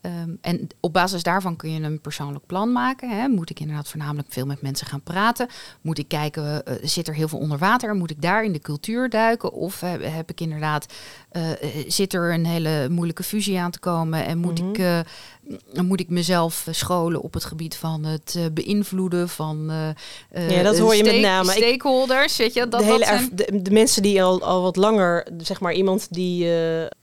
[0.00, 3.10] Ehm, en op basis daarvan kun je een persoonlijk plan maken.
[3.10, 3.28] Hè?
[3.28, 5.48] Moet ik inderdaad voornamelijk veel met mensen gaan praten?
[5.80, 7.94] Moet ik kijken, uh, zit er heel veel onder water?
[7.94, 9.52] Moet ik daar in de cultuur duiken?
[9.52, 10.86] Of heb ik inderdaad,
[11.32, 11.50] uh,
[11.88, 14.24] zit er een hele moeilijke fusie aan te komen?
[14.24, 14.70] En moet, Mhm.
[14.70, 15.00] ik, uh,
[15.82, 19.70] moet ik mezelf scholen op het gebied van het beïnvloeden van
[20.48, 21.50] ja, dat hoor je met name.
[21.50, 22.36] stakeholders?
[22.36, 25.60] Weet je, dat, de, hele dat de, de, mensen die al, al wat langer, zeg
[25.60, 26.48] maar iemand die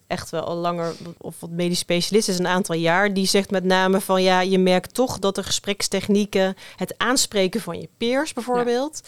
[0.09, 3.63] echt wel al langer of wat medisch specialist is, een aantal jaar, die zegt met
[3.63, 9.01] name van ja, je merkt toch dat de gesprekstechnieken, het aanspreken van je peers bijvoorbeeld,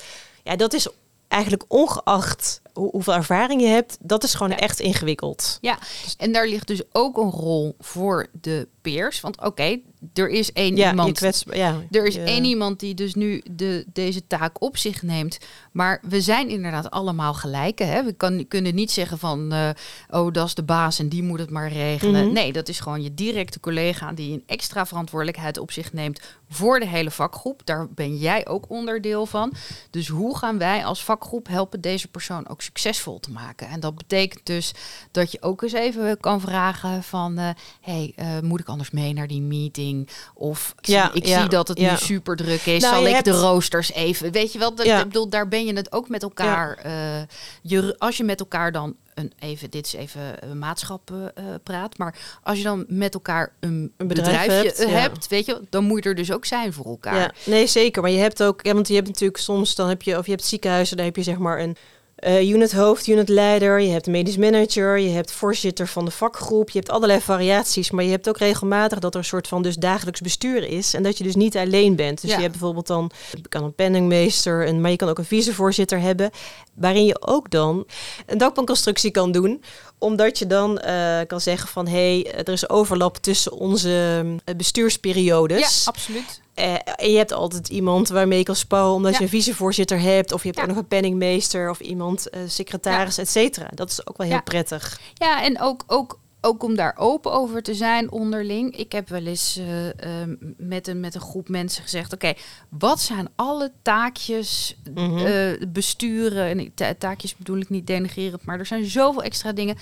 [0.44, 0.88] ja, ja dat is
[1.28, 4.58] eigenlijk ongeacht hoeveel ervaring je hebt, dat is gewoon ja.
[4.58, 5.58] echt ingewikkeld.
[5.62, 5.78] Ja,
[6.18, 9.22] en daar ligt dus ook een rol voor de peers.
[9.22, 11.18] Want oké, okay, er is één ja, iemand.
[11.18, 15.38] Kwets, ja, er is één iemand die dus nu de, deze taak op zich neemt.
[15.72, 17.84] Maar we zijn inderdaad allemaal gelijke.
[17.84, 18.04] Hè?
[18.04, 19.70] We kan, kunnen niet zeggen van uh,
[20.10, 22.12] oh, dat is de baas en die moet het maar regelen.
[22.14, 22.22] Mhm.
[22.22, 22.36] Mm -hmm.
[22.36, 26.80] Nee, dat is gewoon je directe collega die een extra verantwoordelijkheid op zich neemt voor
[26.80, 27.62] de hele vakgroep.
[27.66, 29.54] Daar ben jij ook onderdeel van.
[29.90, 33.68] Dus hoe gaan wij als vakgroep helpen deze persoon ook succesvol te maken?
[33.68, 34.72] En dat betekent dus
[35.12, 37.50] dat je ook eens even kan vragen van uh,
[37.82, 40.10] hey, uh, moet ik anders mee naar die meeting?
[40.34, 41.92] Of ik, ja, zie, ik ja, zie dat het ja.
[41.92, 42.82] nu super druk is.
[42.82, 44.32] Nou, Zal ik hebt- de roosters even?
[44.32, 45.00] Weet je wel, dat, Ja.
[45.00, 46.78] ik bedoel, daar ben je het ook met elkaar.
[46.78, 47.22] eh,
[47.62, 51.56] je, als je met elkaar dan een even, dit is even een maatschap eh, eh,
[51.64, 54.98] praat, maar als je dan met elkaar een, Een bedrijf bedrijfje hebt, hebt, ja.
[54.98, 57.16] hebt, weet je, dan moet je er dus ook zijn voor elkaar.
[57.20, 58.02] Ja, nee, zeker.
[58.02, 60.32] Maar je hebt ook, ja, want je hebt natuurlijk soms, dan heb je, of je
[60.32, 61.76] hebt ziekenhuizen, daar heb je zeg maar een
[62.22, 66.92] eh unithoofd, unitleider, je hebt medisch manager, je hebt voorzitter van de vakgroep, je hebt
[66.92, 70.68] allerlei variaties, maar je hebt ook regelmatig dat er een soort van dus dagelijks bestuur
[70.68, 72.22] is en dat je dus niet alleen bent.
[72.22, 72.36] Dus Ja.
[72.36, 76.00] je hebt bijvoorbeeld dan, je kan een penningmeester, en, maar je kan ook een vicevoorzitter
[76.00, 76.30] hebben,
[76.74, 77.86] waarin je ook dan
[78.26, 79.64] een dakbankconstructie kan doen,
[80.02, 84.56] omdat je dan eh, kan zeggen van, hé, hey, er is overlap tussen onze eh,
[84.56, 85.84] bestuursperiodes.
[85.84, 86.42] Ja, absoluut.
[86.54, 89.18] Eh, en je hebt altijd iemand waarmee je kan sparren, omdat Ja.
[89.18, 90.64] je een vicevoorzitter hebt, of je hebt Ja.
[90.64, 93.68] ook nog een penningmeester of iemand, eh, secretaris, et cetera.
[93.76, 95.00] Dat is ook wel heel prettig.
[95.14, 98.78] Ja, en ook, ook, ook om daar open over te zijn onderling.
[98.78, 102.34] Ik heb wel eens eh, ehm, met, een, met een groep mensen gezegd: Oké,
[102.70, 105.18] wat zijn alle taakjes Mhm.
[105.18, 106.46] eh, besturen?
[106.60, 109.76] En ta- taakjes bedoel ik niet denigrerend, maar er zijn zoveel extra dingen.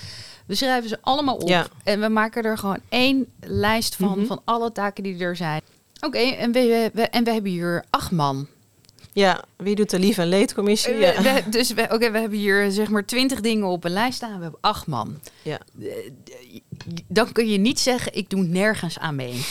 [0.46, 1.48] We schrijven ze allemaal op.
[1.48, 1.66] Ja.
[1.84, 4.26] En we maken er gewoon één lijst van, Mhm.
[4.26, 5.60] van alle taken die er zijn.
[6.00, 8.46] Oké, en, we, we, en we hebben hier acht man.
[9.12, 10.94] Ja, wie doet de lief- en leedcommissie?
[10.94, 11.22] We- Ja.
[11.22, 14.36] we- dus we, oké, we hebben hier zeg maar twintig dingen op een lijst staan.
[14.36, 15.20] We hebben acht man.
[15.42, 15.58] Ja.
[15.82, 15.88] Eh,
[17.08, 19.34] Dan kun je niet zeggen, ik doe nergens aan mee.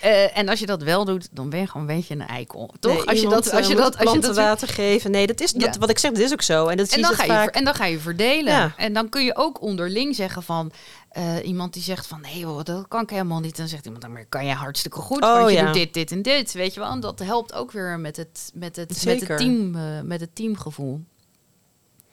[0.00, 2.74] Eh, en als je dat wel doet, dan ben je gewoon een beetje een eikel.
[2.80, 2.92] Toch?
[2.96, 5.10] Nee, als je dat, eh, als je dat, als je dat water geven.
[5.10, 6.66] Nee, dat is dat, wat ik zeg, dat is ook zo.
[6.66, 7.54] En dat en dan, ga je, vaak.
[7.54, 8.52] en dan ga je verdelen.
[8.52, 8.74] Ja.
[8.76, 10.72] En dan kun je ook onderling zeggen van...
[11.14, 13.56] eh, iemand die zegt van, nee hoor, dat kan ik helemaal niet.
[13.56, 15.22] Dan zegt iemand, dan maar kan je hartstikke goed.
[15.22, 15.64] Oh, want je ja.
[15.64, 16.52] doet dit, dit en dit.
[16.52, 16.90] Weet je wel?
[16.90, 20.34] En dat helpt ook weer met het, met het, met het, team, eh, met het
[20.34, 21.00] teamgevoel.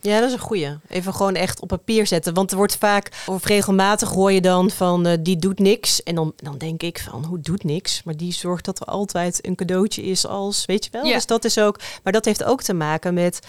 [0.02, 0.78] Ja, dat is een goeie.
[0.88, 2.34] Even gewoon echt op papier zetten.
[2.34, 6.04] Want er wordt vaak, of regelmatig hoor je dan van eh, die doet niks.
[6.04, 8.04] En dan, dan denk ik van, hoe doet niks?
[8.04, 11.06] Maar die zorgt dat er altijd een cadeautje is als, weet je wel?
[11.06, 11.14] Ja.
[11.14, 13.40] Dus dat is ook, maar dat heeft ook te maken met,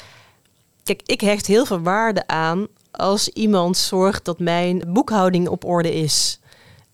[0.84, 5.94] kijk, ik hecht heel veel waarde aan als iemand zorgt dat mijn boekhouding op orde
[5.94, 6.40] is.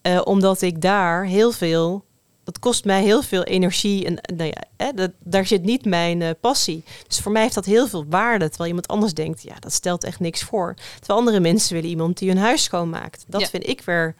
[0.02, 2.04] Eh, omdat ik daar heel veel,
[2.44, 4.04] dat kost mij heel veel energie.
[4.06, 6.82] En nou ja, hè, dat, daar zit niet mijn eh, passie.
[7.06, 8.48] Dus voor mij heeft dat heel veel waarde.
[8.48, 10.74] Terwijl iemand anders denkt, ja, dat stelt echt niks voor.
[10.98, 13.24] Terwijl andere mensen willen iemand die hun huis schoonmaakt.
[13.26, 13.46] Dat Ja.
[13.46, 14.14] vind ik weer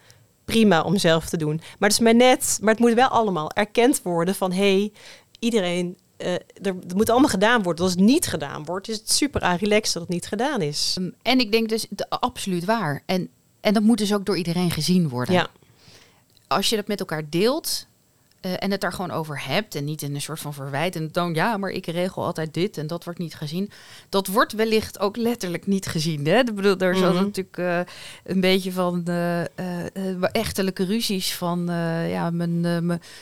[0.45, 1.55] prima om zelf te doen.
[1.55, 4.91] Maar het is maar net, maar het moet wel allemaal erkend worden van hé, hey,
[5.39, 5.97] iedereen.
[6.19, 7.83] Eh, er, moet allemaal gedaan worden.
[7.83, 10.95] Als het niet gedaan wordt, is het super aan relaxed dat het niet gedaan is.
[10.99, 13.03] Um, en ik denk dus, de, absoluut waar.
[13.05, 13.29] En,
[13.61, 15.33] en dat moet dus ook door iedereen gezien worden.
[15.33, 15.47] Ja,
[16.47, 17.87] Als je dat met elkaar deelt,
[18.41, 21.11] eh, en het daar gewoon over hebt en niet in een soort van verwijt en
[21.11, 23.71] toon, ja, maar ik regel altijd dit en dat wordt niet gezien.
[24.09, 26.25] Dat wordt wellicht ook letterlijk niet gezien.
[26.25, 26.37] Hè?
[26.39, 27.23] Ik bedoel, daar zat Mhm.
[27.23, 27.79] natuurlijk eh,
[28.23, 29.41] een beetje van eh,
[30.31, 31.65] echtelijke ruzies van,
[32.07, 32.61] ja, mijn,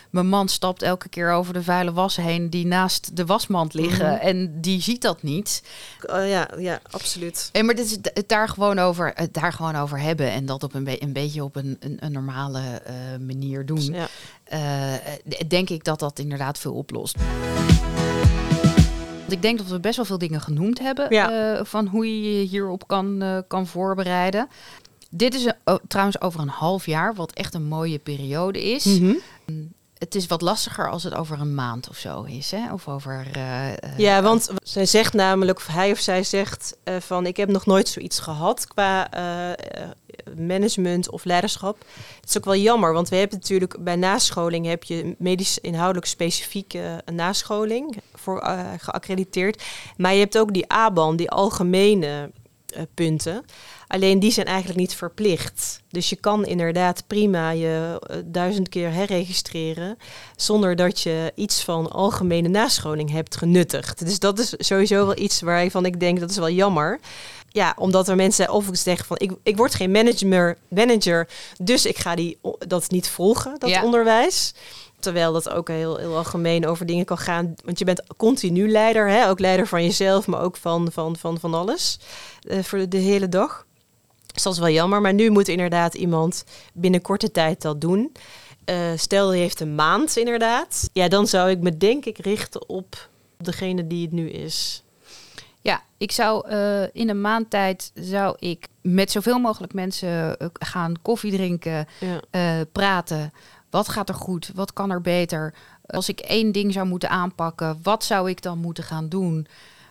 [0.09, 4.11] mijn- man stapt elke keer over de vuile was heen die naast de wasmand liggen
[4.13, 4.21] Mhm.
[4.25, 5.63] en die ziet dat niet.
[6.05, 7.49] Oh, ja, ja, absoluut.
[7.51, 10.63] En maar dit is het, daar gewoon over, het daar gewoon over hebben en dat
[10.63, 12.61] op een, be- een beetje op een, een, een normale
[13.19, 13.81] manier doen.
[13.93, 14.07] Ja.
[15.29, 17.15] D- denk ik dat dat inderdaad veel oplost.
[19.19, 21.55] Want Ik denk dat we best wel veel dingen genoemd hebben Ja.
[21.57, 24.47] eh, van hoe je je hierop kan, kan voorbereiden.
[25.09, 28.85] Dit is een- oh, trouwens over een half jaar, wat echt een mooie periode is.
[28.85, 29.13] Mhm.
[29.97, 32.51] Het is wat lastiger als het over een maand of zo is.
[32.51, 32.73] Hè?
[32.73, 33.27] Of over.
[33.33, 37.37] eh, eh, Ja, want zij zegt namelijk, of hij of zij zegt eh, van ik
[37.37, 39.09] heb nog nooit zoiets gehad qua
[40.37, 41.77] management of leiderschap.
[42.19, 46.05] Het is ook wel jammer, want we hebben natuurlijk bij nascholing heb je medisch inhoudelijk
[46.05, 48.43] specifieke nascholing voor
[48.77, 49.63] geaccrediteerd.
[49.97, 52.31] Maar je hebt ook die ABAN, die algemene
[52.93, 53.45] punten.
[53.87, 55.81] Alleen die zijn eigenlijk niet verplicht.
[55.89, 59.97] Dus je kan inderdaad prima je eh, duizend keer herregistreren
[60.35, 64.05] zonder dat je iets van algemene nascholing hebt genuttigd.
[64.05, 66.99] Dus dat is sowieso wel iets waarvan ik denk dat is wel jammer.
[67.49, 71.27] Ja, omdat er mensen of zeggen van ik, ik word geen manager, manager,
[71.61, 73.83] dus ik ga die, dat niet volgen, dat Ja.
[73.83, 74.53] onderwijs.
[74.99, 77.53] Terwijl dat ook heel, heel algemeen over dingen kan gaan.
[77.65, 79.29] Want je bent continu leider, hè?
[79.29, 81.99] ook leider van jezelf, maar ook van, van, van, van alles.
[82.41, 83.65] eh, voor de, de hele dag.
[84.37, 85.01] Dus dat is wel jammer.
[85.01, 88.11] Maar nu moet inderdaad iemand binnen korte tijd dat doen.
[88.65, 90.89] Eh, stel, die heeft een maand inderdaad.
[90.93, 94.83] Ja, dan zou ik me denk ik richten op degene die het nu is.
[95.61, 100.47] Ja, ik zou eh, in een maand tijd zou ik met zoveel mogelijk mensen eh,
[100.53, 101.87] gaan koffie drinken,
[102.31, 102.65] Ja.
[102.71, 103.33] praten.
[103.69, 104.51] Wat gaat er goed?
[104.55, 105.53] Wat kan er beter?
[105.85, 109.47] Als ik één ding zou moeten aanpakken, wat zou ik dan moeten gaan doen?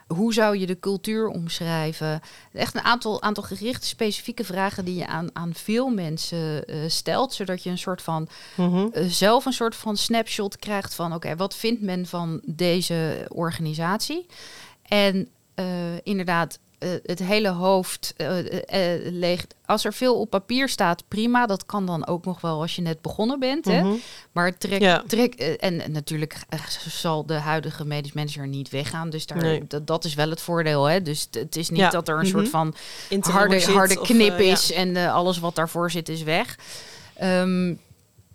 [0.07, 2.21] Hoe zou je de cultuur omschrijven?
[2.53, 7.35] Echt een aantal, aantal gerichte, specifieke vragen die je aan, aan veel mensen eh, stelt,
[7.35, 8.87] zodat je een soort van Mhm.
[8.93, 14.27] eh, zelf een soort van snapshot krijgt van oké, wat vindt men van deze organisatie?
[14.83, 15.67] En eh,
[16.03, 18.29] inderdaad, eh, het hele hoofd eh,
[19.05, 19.47] leeg.
[19.67, 21.47] Als er veel op papier staat, prima.
[21.47, 23.65] Dat kan dan ook nog wel als je net begonnen bent.
[23.65, 23.83] Hè?
[23.83, 23.95] Mhm.
[24.33, 25.03] Maar trek, Ja.
[25.07, 26.37] trek en, natuurlijk
[26.89, 29.11] zal de huidige medisch manager niet weggaan.
[29.11, 29.63] Dus daar, Nee.
[29.69, 30.85] dat, dat is wel het voordeel.
[30.85, 31.03] Hè?
[31.03, 31.91] Dus het- het is niet Ja.
[31.91, 32.31] dat er een Mhm.
[32.31, 32.75] soort van
[33.21, 34.53] harde, harde of, knip ja.
[34.53, 36.59] is en alles wat daarvoor zit is weg.
[37.15, 37.75] Ehm,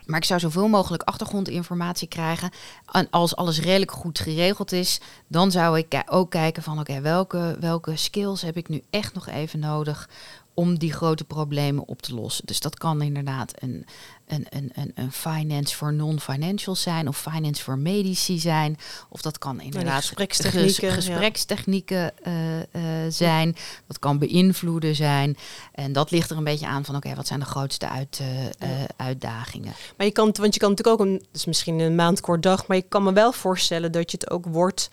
[0.06, 2.52] maar ik zou zoveel mogelijk achtergrondinformatie krijgen.
[2.92, 7.58] En als alles redelijk goed geregeld is, dan zou ik ook kijken van oké, welke,
[7.60, 10.10] welke skills heb ik nu echt nog even nodig
[10.54, 12.46] om die grote problemen op te lossen.
[12.46, 13.86] Dus dat kan inderdaad een,
[14.28, 18.78] een, een, een, een finance voor non-financials zijn, of finance voor medici zijn,
[19.10, 20.94] of dat kan inderdaad gesprekstechnieken, ja.
[20.94, 23.56] gesprekstechnieken eh, eh, zijn.
[23.88, 25.38] Dat kan beïnvloeden zijn.
[25.72, 28.22] En dat ligt er een beetje aan van oké, wat zijn de grootste uit,
[28.60, 29.74] eh, uitdagingen?
[29.98, 32.68] Maar je kan, want je kan natuurlijk ook, een, dus misschien een maand kort dag,
[32.68, 34.90] maar je kan me wel voorstellen dat je het ook wordt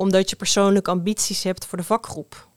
[0.00, 2.48] omdat je persoonlijke ambities hebt voor de vakgroep.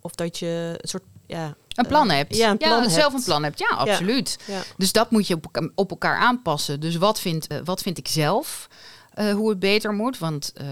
[0.00, 2.36] Of dat je een soort, ja, Een plan hebt.
[2.36, 3.58] ja, een plan zelf een plan hebt.
[3.58, 4.38] Ja, absoluut.
[4.44, 4.60] ja.
[4.76, 6.80] Dus dat moet je op, elka- op elkaar aanpassen.
[6.80, 8.68] Dus wat vind, eh, wat vind ik zelf?
[9.14, 10.18] eh, hoe het beter moet.
[10.18, 10.66] Want eh,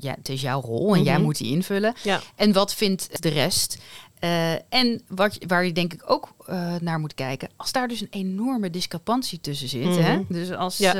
[0.00, 1.22] ja, het is jouw rol en jij Mhm.
[1.22, 1.94] moet die invullen.
[2.02, 2.20] ja.
[2.36, 3.76] En wat vindt de rest?
[4.20, 8.00] Eh, en wat, waar je denk ik ook eh, naar moet kijken, als daar dus
[8.00, 10.16] een enorme discrepantie tussen zit, hè?
[10.16, 10.22] Mhm.
[10.28, 10.94] dus als, Ja.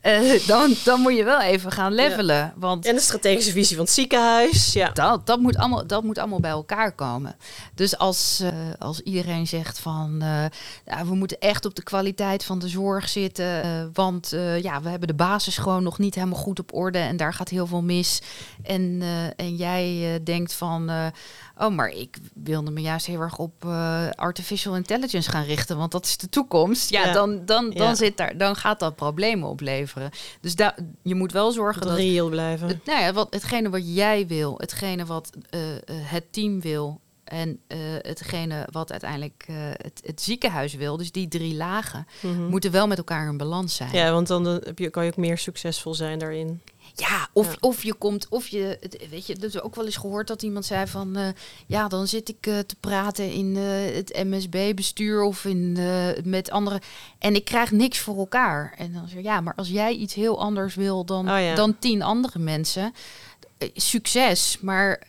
[0.00, 2.52] eh, dan, dan moet je wel even gaan levelen.
[2.56, 4.90] Want En de strategische visie van het ziekenhuis, ja.
[4.90, 7.36] dat, dat, moet allemaal, dat moet allemaal bij elkaar komen.
[7.74, 8.42] Dus als,
[8.78, 10.22] als iedereen zegt van
[10.86, 13.90] ja, we moeten echt op de kwaliteit van de zorg zitten.
[13.92, 14.28] want
[14.60, 17.48] ja, we hebben de basis gewoon nog niet helemaal goed op orde en daar gaat
[17.48, 18.22] heel veel mis.
[18.62, 19.02] En,
[19.36, 20.90] en jij denkt van.
[21.58, 25.92] Oh, maar ik wilde me juist heel erg op eh, artificial intelligence gaan richten, want
[25.92, 26.90] dat is de toekomst.
[26.90, 27.12] Ja, Ja.
[27.12, 27.94] Dan, dan, dan, Ja.
[27.94, 30.10] zit daar, dan gaat dat problemen opleveren.
[30.40, 32.68] Dus daar je moet wel zorgen Dat dat, reëel blijven.
[32.68, 37.60] het, nou ja, wat, hetgene wat jij wil, hetgene wat eh, het team wil en
[37.66, 39.44] eh, hetgene wat uiteindelijk
[39.76, 42.44] het, het ziekenhuis wil, dus die drie lagen, Mhm.
[42.46, 43.92] moeten wel met elkaar in balans zijn.
[43.92, 46.60] Ja, want dan heb je, kan je ook meer succesvol zijn daarin.
[46.94, 47.56] Ja, of, Ja.
[47.60, 48.78] of je komt, of je,
[49.10, 51.28] weet je, dat is ook wel eens gehoord dat iemand zei van, eh,
[51.66, 55.78] ja, dan zit ik eh, te praten in eh, het MSB-bestuur of in,
[56.24, 56.80] met anderen
[57.18, 58.74] en ik krijg niks voor elkaar.
[58.78, 61.54] En dan zeg ik, ja, maar als jij iets heel anders wil dan, Oh ja.
[61.54, 62.94] dan tien andere mensen,
[63.74, 65.02] succes, maar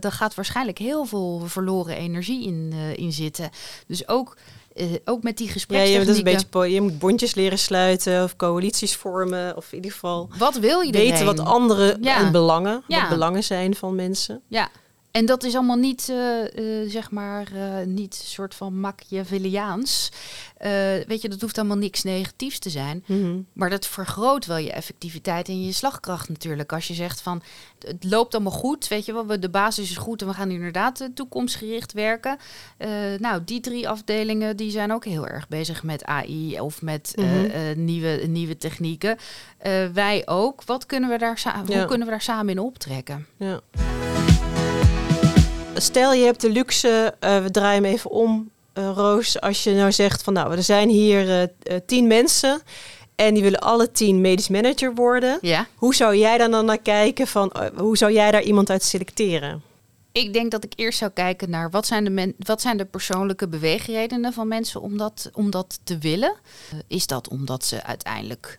[0.00, 3.50] daar gaat waarschijnlijk heel veel verloren energie in, in zitten.
[3.86, 4.36] Dus ook
[4.74, 6.06] eh, ook met die Ja, je, gesprekstechnieken.
[6.06, 9.56] dat is een beetje, je moet bondjes leren sluiten of coalities vormen.
[9.56, 11.10] Of in ieder geval Wat wil iedereen?
[11.10, 12.16] weten wat andere Ja.
[12.18, 13.00] en belangen, Ja.
[13.00, 14.40] wat belangen zijn van mensen.
[14.48, 14.68] Ja,
[15.12, 20.10] en dat is allemaal niet, eh, zeg maar, eh, niet soort van Machiavelliaans.
[21.06, 23.04] Weet je, dat hoeft allemaal niks negatiefs te zijn.
[23.06, 23.40] Mhm.
[23.52, 26.72] Maar dat vergroot wel je effectiviteit en je slagkracht natuurlijk.
[26.72, 27.42] Als je zegt van,
[27.86, 30.50] het loopt allemaal goed, weet je wel, we- de basis is goed en we gaan
[30.50, 32.36] inderdaad toekomstgericht werken.
[33.18, 37.84] Nou, die drie afdelingen die zijn ook heel erg bezig met AI of met Mhm.
[37.84, 39.16] nieuwe, nieuwe technieken.
[39.92, 40.62] Wij ook.
[40.64, 41.62] Wat kunnen we daar Ja.
[41.78, 43.26] Hoe kunnen we daar samen in optrekken?
[43.36, 43.60] Ja.
[45.82, 49.40] Stel je hebt de luxe, eh, we draaien hem even om, eh, Roos.
[49.40, 52.60] Als je nou zegt van nou, er zijn hier eh, tien mensen
[53.14, 55.38] en die willen alle tien medisch manager worden.
[55.40, 55.66] Ja.
[55.74, 59.62] Hoe zou jij dan, dan naar kijken van hoe zou jij daar iemand uit selecteren?
[60.12, 62.84] Ik denk dat ik eerst zou kijken naar wat zijn de, men, wat zijn de
[62.84, 66.34] persoonlijke beweegredenen van mensen om dat, om dat te willen.
[66.86, 68.58] Is dat omdat ze uiteindelijk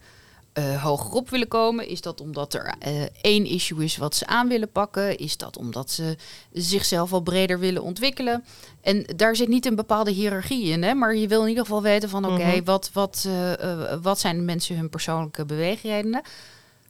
[0.53, 1.87] eh hogerop willen komen?
[1.87, 5.17] Is dat omdat er eh, één issue is wat ze aan willen pakken?
[5.17, 6.17] Is dat omdat ze
[6.51, 8.43] zichzelf wel breder willen ontwikkelen?
[8.81, 10.93] En daar zit niet een bepaalde hiërarchie in, hè?
[10.93, 12.63] maar je wil in ieder geval weten van oké, Mhm.
[12.63, 16.21] wat, wat, eh, wat zijn de mensen hun persoonlijke beweegredenen?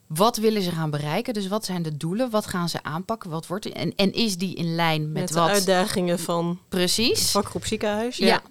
[0.08, 1.34] Wat willen ze gaan bereiken?
[1.34, 2.30] Dus wat zijn de doelen?
[2.30, 3.30] Wat gaan ze aanpakken?
[3.30, 5.50] Wat wordt en, en is die in lijn met, Met, de wat?
[5.50, 7.32] uitdagingen van Precies.
[7.32, 8.18] vakgroep ziekenhuis?
[8.18, 8.42] Ja.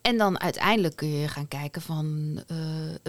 [0.00, 2.56] En dan uiteindelijk kun je gaan kijken van eh,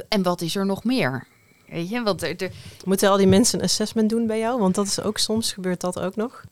[0.10, 1.28] en wat is er nog meer?
[1.68, 2.52] Weet je, want er, er-
[2.86, 4.60] Moeten al die mensen een assessment doen bij jou?
[4.60, 6.44] Want dat is ook soms gebeurt dat ook nog.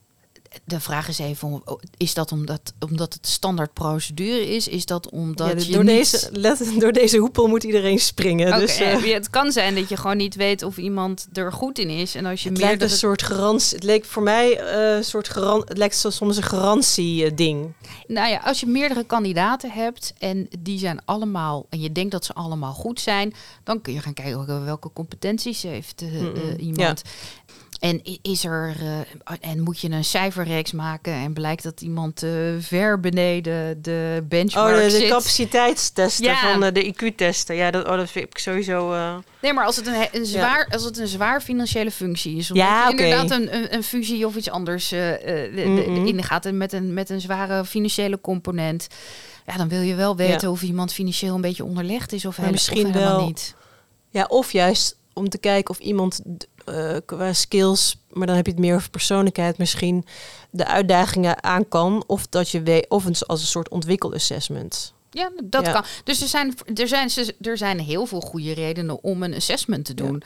[0.66, 1.64] De vraag is even:
[1.98, 4.68] is dat omdat, omdat het standaard procedure is?
[4.68, 5.96] Is dat omdat Ja, je door, niet...
[6.12, 8.60] deze, let, door deze hoepel moet iedereen springen.
[8.60, 11.80] Dus, eh, ja, het kan zijn dat je gewoon niet weet of iemand er goed
[11.80, 12.16] in is.
[12.16, 13.76] En als je het meer lijkt een het- soort garantie.
[13.76, 17.74] Het leek voor mij eh, een soort garan, het lijkt soms een garantie ding.
[18.08, 22.26] Nou ja, als je meerdere kandidaten hebt en die zijn allemaal, en je denkt dat
[22.26, 23.34] ze allemaal goed zijn,
[23.64, 27.02] dan kun je gaan kijken welke- competenties heeft eh, iemand.
[27.80, 32.32] En is er, eh, en moet je een cijferreeks maken en blijkt dat iemand eh,
[32.60, 35.10] ver beneden de Oh, benchmark de, de zit?
[35.10, 36.52] capaciteitstesten Ja.
[36.60, 37.56] van de IQ-testen.
[37.56, 38.94] Ja, dat, oh, dat vind ik sowieso.
[38.94, 42.68] eh, Nee, maar als het een, zwaar, als het een zwaar financiële functie is, omdat
[42.68, 46.06] Ja, inderdaad een, een, een fusie of iets anders de- de- Mm-mm.
[46.08, 48.88] ingaat en met een, met een zware financiële component.
[49.46, 50.50] Ja, dan wil je wel weten Ja.
[50.54, 53.56] of iemand financieel een beetje onderlegd is of, hele- misschien of helemaal wel- niet.
[54.10, 56.22] Ja, of juist om te kijken of iemand
[56.69, 60.05] eh, qua skills, maar dan heb je het meer over persoonlijkheid, misschien
[60.49, 62.03] de uitdagingen aan kan.
[62.08, 64.93] Of dat je weet, of een, als een soort ontwikkelassessment.
[65.12, 65.71] Ja, dat Ja.
[65.71, 65.84] kan.
[66.03, 67.10] Dus er zijn, er, zijn,
[67.41, 70.21] er zijn heel veel goede redenen om een assessment te doen.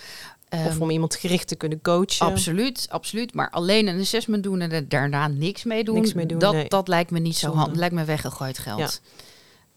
[0.50, 2.26] of Ehm, om iemand gericht te kunnen coachen.
[2.26, 3.34] Absoluut, absoluut.
[3.34, 6.54] Maar alleen een assessment doen en er daarna niks mee doen, Niks mee doen, dat,
[6.54, 6.68] nee.
[6.68, 7.78] dat lijkt me niet zo handig.
[7.78, 8.80] Lijkt me weggegooid geld.
[8.80, 8.90] Ja.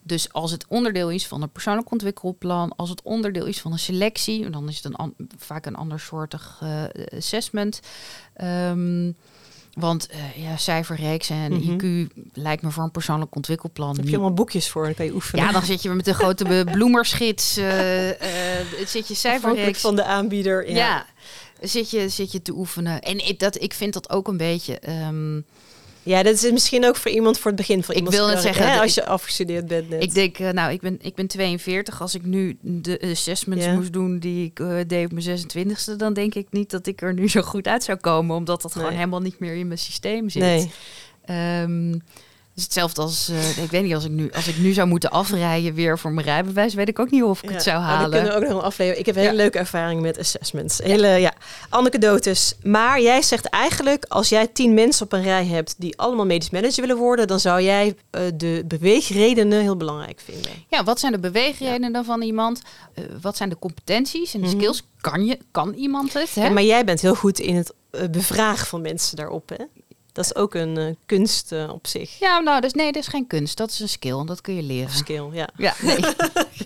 [0.07, 3.79] Dus als het onderdeel is van een persoonlijk ontwikkelplan, als het onderdeel is van een
[3.79, 6.85] selectie, dan is het een vaak een andersoortig eh,
[7.17, 7.81] assessment.
[8.35, 9.13] Ehm,
[9.73, 11.71] want eh, ja, cijferreeks en Mhm.
[11.77, 15.05] IQ lijkt me voor een persoonlijk ontwikkelplan Daar heb je allemaal boekjes voor, dan kan
[15.07, 15.45] je oefenen.
[15.45, 17.67] Ja, dan zit je met een grote bloemersgids, eh,
[18.87, 20.69] zit je cijferreeks van de aanbieder.
[20.71, 20.77] Ja.
[20.77, 21.07] ja.
[21.61, 23.01] Zit, je, zit je te oefenen.
[23.01, 24.79] En ik, dat, ik vind dat ook een beetje.
[24.79, 25.41] ehm,
[26.07, 28.81] Ja, dat is misschien ook voor iemand voor het begin van Ik wil zeggen, hè,
[28.81, 30.03] als je afgestudeerd bent net.
[30.03, 32.01] ik denk, eh, nou, ik ben, ik ben 42.
[32.01, 33.73] Als ik nu de assessments Ja.
[33.75, 37.03] moest doen die ik eh, deed op mijn 26e, dan denk ik niet dat ik
[37.03, 38.37] er nu zo goed uit zou komen.
[38.37, 40.43] Omdat dat gewoon helemaal niet meer in mijn systeem zit.
[40.43, 40.71] nee.
[41.25, 41.95] Ehm,
[42.57, 45.11] is hetzelfde als, eh, ik weet niet, als ik, nu, als ik nu zou moeten
[45.11, 47.85] afrijden weer voor mijn rijbewijs, weet ik ook niet of ik Ja, het zou dan
[47.87, 48.11] halen.
[48.11, 49.01] kunnen we ook nog een aflevering.
[49.01, 49.41] Ik heb een hele Ja.
[49.43, 50.79] leuke ervaring met assessments.
[50.79, 51.33] Hele, ja,
[51.69, 52.55] anekdotes.
[52.63, 56.51] Maar jij zegt eigenlijk, als jij tien mensen op een rij hebt die allemaal medisch
[56.51, 60.51] manager willen worden, dan zou jij eh, de beweegredenen heel belangrijk vinden.
[60.69, 62.61] Ja, wat zijn de beweegredenen van iemand?
[62.95, 64.57] Eh, wat zijn de competenties en de Mhm.
[64.57, 64.83] skills?
[65.01, 66.35] Kan, je, kan iemand het?
[66.35, 66.51] Hè?
[66.51, 67.73] Maar jij bent heel goed in het
[68.11, 69.49] bevragen van mensen daarop.
[69.49, 69.65] Hè?
[70.17, 72.19] Dat is ook een eh, kunst eh, op zich.
[72.19, 73.57] Ja, nou, dus nee, dat is geen kunst.
[73.57, 74.19] Dat is een skill.
[74.19, 74.91] en Dat kun je leren.
[74.91, 75.49] Skill, ja.
[75.57, 75.99] Ja, nee.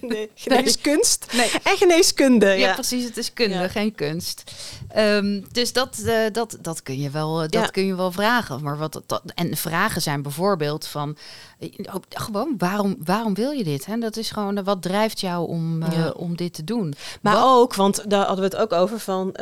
[0.01, 1.51] Nee, geneeskunst nee.
[1.63, 2.47] en geneeskunde.
[2.47, 3.05] Ja, Ja, precies.
[3.05, 3.69] Het is kunde, Ja.
[3.69, 4.53] geen kunst.
[4.89, 8.63] Ehm, dus dat, eh, dat, dat, kun je wel, dat kun je wel vragen.
[8.63, 11.17] Maar wat, dat, en vragen zijn bijvoorbeeld van...
[11.61, 13.87] eh, oh, gewoon, waarom, waarom wil je dit?
[13.87, 13.99] Hè?
[13.99, 16.95] Dat is gewoon, eh, wat drijft jou om, eh, om dit te doen?
[17.21, 19.35] Maar Wat- ook, want daar hadden we het ook over van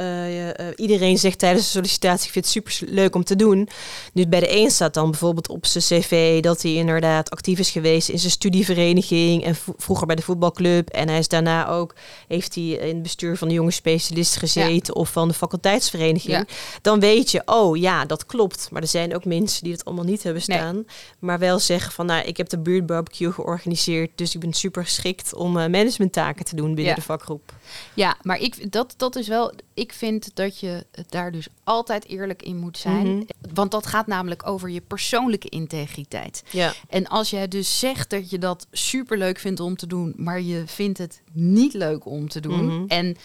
[0.76, 3.68] iedereen zegt tijdens de sollicitatie, ik vind het super leuk om te doen.
[4.12, 7.70] Nu bij de een staat dan bijvoorbeeld op zijn cv dat hij inderdaad actief is
[7.70, 10.88] geweest in zijn studievereniging en vroeger bij de voetbalclub.
[10.88, 11.95] En hij is daarna ook,
[12.28, 16.32] heeft hij in het bestuur van de jonge specialist gezeten of van de faculteitsvereniging.
[16.36, 16.45] Ja.
[16.82, 18.68] Dan weet je, oh ja, dat klopt.
[18.70, 20.59] Maar er zijn ook mensen die het allemaal niet hebben Nee.
[20.59, 20.84] staan.
[21.18, 25.34] Maar wel zeggen van, nou, ik heb de buurtbarbecue georganiseerd, dus ik ben super geschikt
[25.34, 26.94] om uh, managementtaken te doen binnen Ja.
[26.94, 27.52] de vakgroep.
[27.94, 29.52] Ja, maar ik, dat, dat is wel.
[29.74, 33.14] Ik vind dat je daar dus altijd eerlijk in moet zijn.
[33.16, 33.24] Mhm.
[33.54, 36.42] Want dat gaat namelijk over je persoonlijke integriteit.
[36.50, 36.72] Ja.
[36.88, 40.40] En als jij dus zegt dat je dat super leuk vindt om te doen, maar
[40.40, 42.64] je vindt het niet leuk om te doen.
[42.66, 42.84] Mhm.
[42.88, 43.16] En,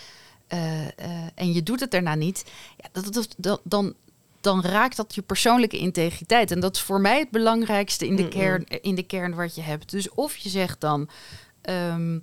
[0.47, 0.89] eh, eh,
[1.36, 2.43] en je doet het daarna niet.
[2.77, 3.93] Ja, dat, dat, dat- dan,
[4.43, 6.51] dan raakt dat je persoonlijke integriteit.
[6.51, 9.61] En dat is voor mij het belangrijkste in de, kern, in de kern wat je
[9.61, 9.91] hebt.
[9.91, 11.09] Dus of je zegt dan.
[11.61, 12.19] ehm,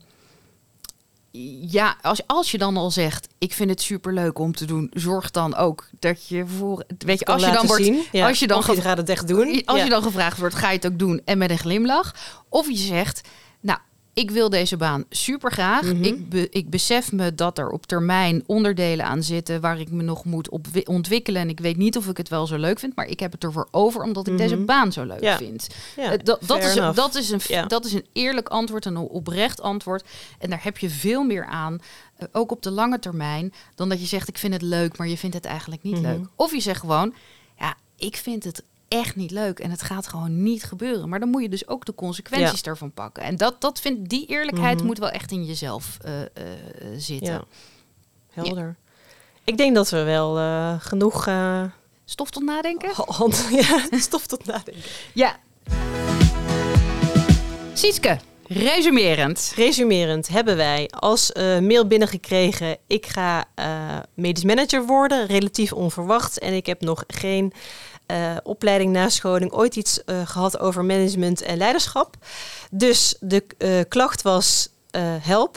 [1.71, 4.91] ja, als, als je dan al zegt, ik vind het super leuk om te doen,
[4.95, 6.85] zorg dan ook dat je voor.
[6.99, 8.03] Weet je, als je dan wordt, zien.
[8.13, 8.29] Ja.
[8.29, 9.63] als je dan gaat het echt doen.
[9.65, 9.85] als Ja.
[9.85, 12.15] je dan gevraagd wordt, ga je het ook doen en met een glimlach.
[12.49, 13.21] Of je zegt,
[14.15, 15.83] ik wil deze baan super graag.
[15.83, 16.03] Mhm.
[16.03, 20.03] ik, be- ik besef me dat er op termijn onderdelen aan zitten waar ik me
[20.03, 21.41] nog moet op ontwikkelen.
[21.43, 23.45] En ik weet niet of ik het wel zo leuk vind, maar ik heb het
[23.45, 24.65] ervoor over omdat ik deze Mhm.
[24.65, 25.37] baan zo leuk Ja.
[25.37, 25.69] vind.
[25.97, 26.97] Ja, Eh, dat, dat, is, enough.
[26.97, 27.67] dat, is een, Ja.
[27.67, 30.05] dat is een eerlijk antwoord, een oprecht antwoord.
[30.39, 31.79] En daar heb je veel meer aan,
[32.17, 35.09] eh, ook op de lange termijn, dan dat je zegt: Ik vind het leuk, maar
[35.09, 36.03] je vindt het eigenlijk niet Mhm.
[36.03, 36.27] leuk.
[36.37, 37.15] Of je zegt gewoon:
[37.59, 38.65] Ja, ik vind het
[38.99, 41.09] echt niet leuk en het gaat gewoon niet gebeuren.
[41.09, 43.23] Maar dan moet je dus ook de consequenties daarvan pakken.
[43.23, 44.87] En dat, dat vind, die eerlijkheid Mhm.
[44.87, 46.27] moet wel echt in jezelf eh, eh,
[46.97, 47.33] zitten.
[47.33, 47.45] Ja.
[48.31, 48.77] Helder.
[49.45, 51.29] Ik denk dat we wel eh, genoeg
[52.05, 52.91] Stof tot nadenken?
[53.21, 54.83] hand, ja, stof tot nadenken.
[55.15, 55.37] Ja.
[57.73, 59.53] Sietske, resumerend.
[59.57, 62.77] Resumerend hebben wij als mail binnengekregen...
[62.87, 63.45] ik ga
[64.15, 66.39] medisch manager worden, relatief onverwacht.
[66.39, 67.53] En ik heb nog geen
[68.11, 69.53] eh, opleiding na scholing...
[69.53, 72.17] ooit iets eh, gehad over management en leiderschap.
[72.71, 74.69] Dus de eh, klacht was...
[75.23, 75.57] help.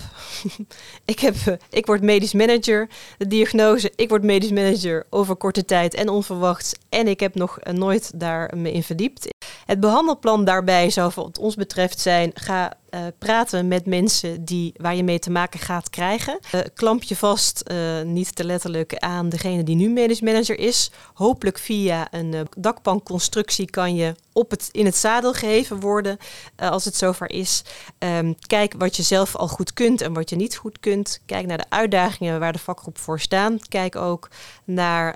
[1.13, 1.35] ik, heb,
[1.69, 2.89] ik word medisch manager.
[3.17, 6.73] De diagnose, ik word medisch manager over korte tijd en onverwachts.
[6.89, 9.27] En ik heb nog nooit daar me in verdiept.
[9.65, 12.31] Het behandelplan daarbij zou wat ons betreft zijn...
[12.33, 16.39] ga eh, praten met mensen die, waar je mee te maken gaat krijgen.
[16.51, 19.89] Eh, klamp je vast, eh, niet te letterlijk, aan degene die nu
[20.21, 20.91] manager is.
[21.13, 26.17] Hopelijk via een dakpanconstructie kan je op het, in het zadel geheven worden
[26.55, 27.63] als het zover is.
[27.97, 31.21] Ehm, kijk wat je zelf al goed kunt en wat je niet goed kunt.
[31.25, 33.59] Kijk naar de uitdagingen waar de vakgroep voor staan.
[33.69, 34.29] Kijk ook
[34.63, 35.15] naar,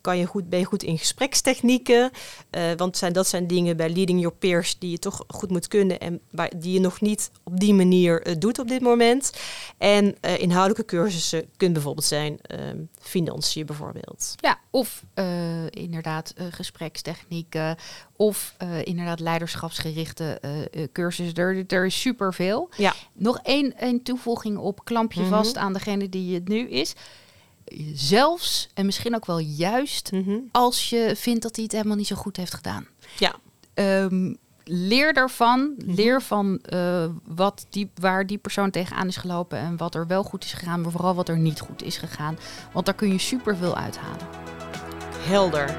[0.00, 2.10] kan je goed, ben je goed in gesprekstechnieken?
[2.76, 6.00] Want zijn, dat zijn dingen bij Leading Your Peers die je toch goed moet kunnen
[6.00, 7.07] en waar, die je nog niet
[7.42, 9.32] op die manier eh, doet op dit moment.
[9.78, 14.34] En eh, inhoudelijke cursussen kunnen bijvoorbeeld zijn ehm, financiën bijvoorbeeld.
[14.36, 17.76] Ja, of eh, inderdaad gesprekstechnieken.
[18.16, 18.54] Of
[18.84, 20.40] inderdaad leiderschapsgerichte
[20.92, 21.36] cursussen.
[21.36, 22.68] Er, er is superveel.
[22.76, 22.94] Ja.
[23.12, 25.28] Nog één, één toevoeging op klamp je Mhm.
[25.30, 26.94] vast aan degene die het nu is.
[27.94, 30.10] Zelfs, en misschien ook wel juist,
[30.50, 32.86] als je vindt dat hij het helemaal niet zo goed heeft gedaan.
[33.18, 33.34] Ja.
[33.74, 34.34] Ehm,
[34.68, 35.74] leer daarvan.
[35.76, 39.58] Leer van eh, wat die, waar die persoon tegenaan is gelopen.
[39.58, 42.38] En wat er wel goed is gegaan, maar vooral wat er niet goed is gegaan.
[42.72, 44.26] Want daar kun je superveel uithalen.
[45.18, 45.76] Helder.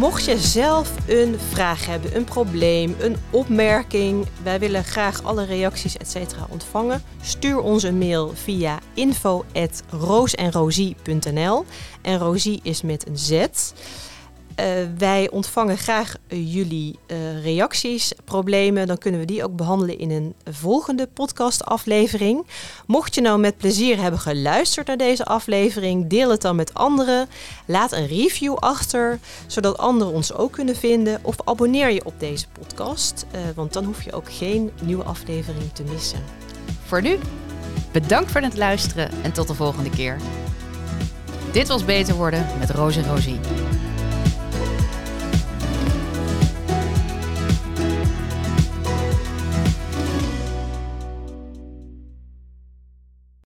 [0.00, 5.96] Mocht je zelf een vraag hebben, een probleem, een opmerking, wij willen graag alle reacties
[5.96, 7.02] et cetera ontvangen.
[7.22, 11.64] Stuur ons een mail via info@roosenrosie.nl
[12.02, 13.46] en Rosie is met een Z.
[14.60, 14.66] Eh,
[14.98, 18.86] wij ontvangen graag eh, jullie eh, reacties, problemen.
[18.86, 22.46] Dan kunnen we die ook behandelen in een volgende podcastaflevering.
[22.86, 27.28] Mocht je nou met plezier hebben geluisterd naar deze aflevering, deel het dan met anderen.
[27.66, 31.18] Laat een review achter, zodat anderen ons ook kunnen vinden.
[31.22, 35.82] Of abonneer je op deze podcast, want dan hoef je ook geen nieuwe aflevering te
[35.82, 36.20] missen.
[36.84, 37.18] Voor nu,
[37.92, 40.16] bedankt voor het luisteren en tot de volgende keer.
[41.52, 43.40] Dit was Beter Worden met Roos en Rosie.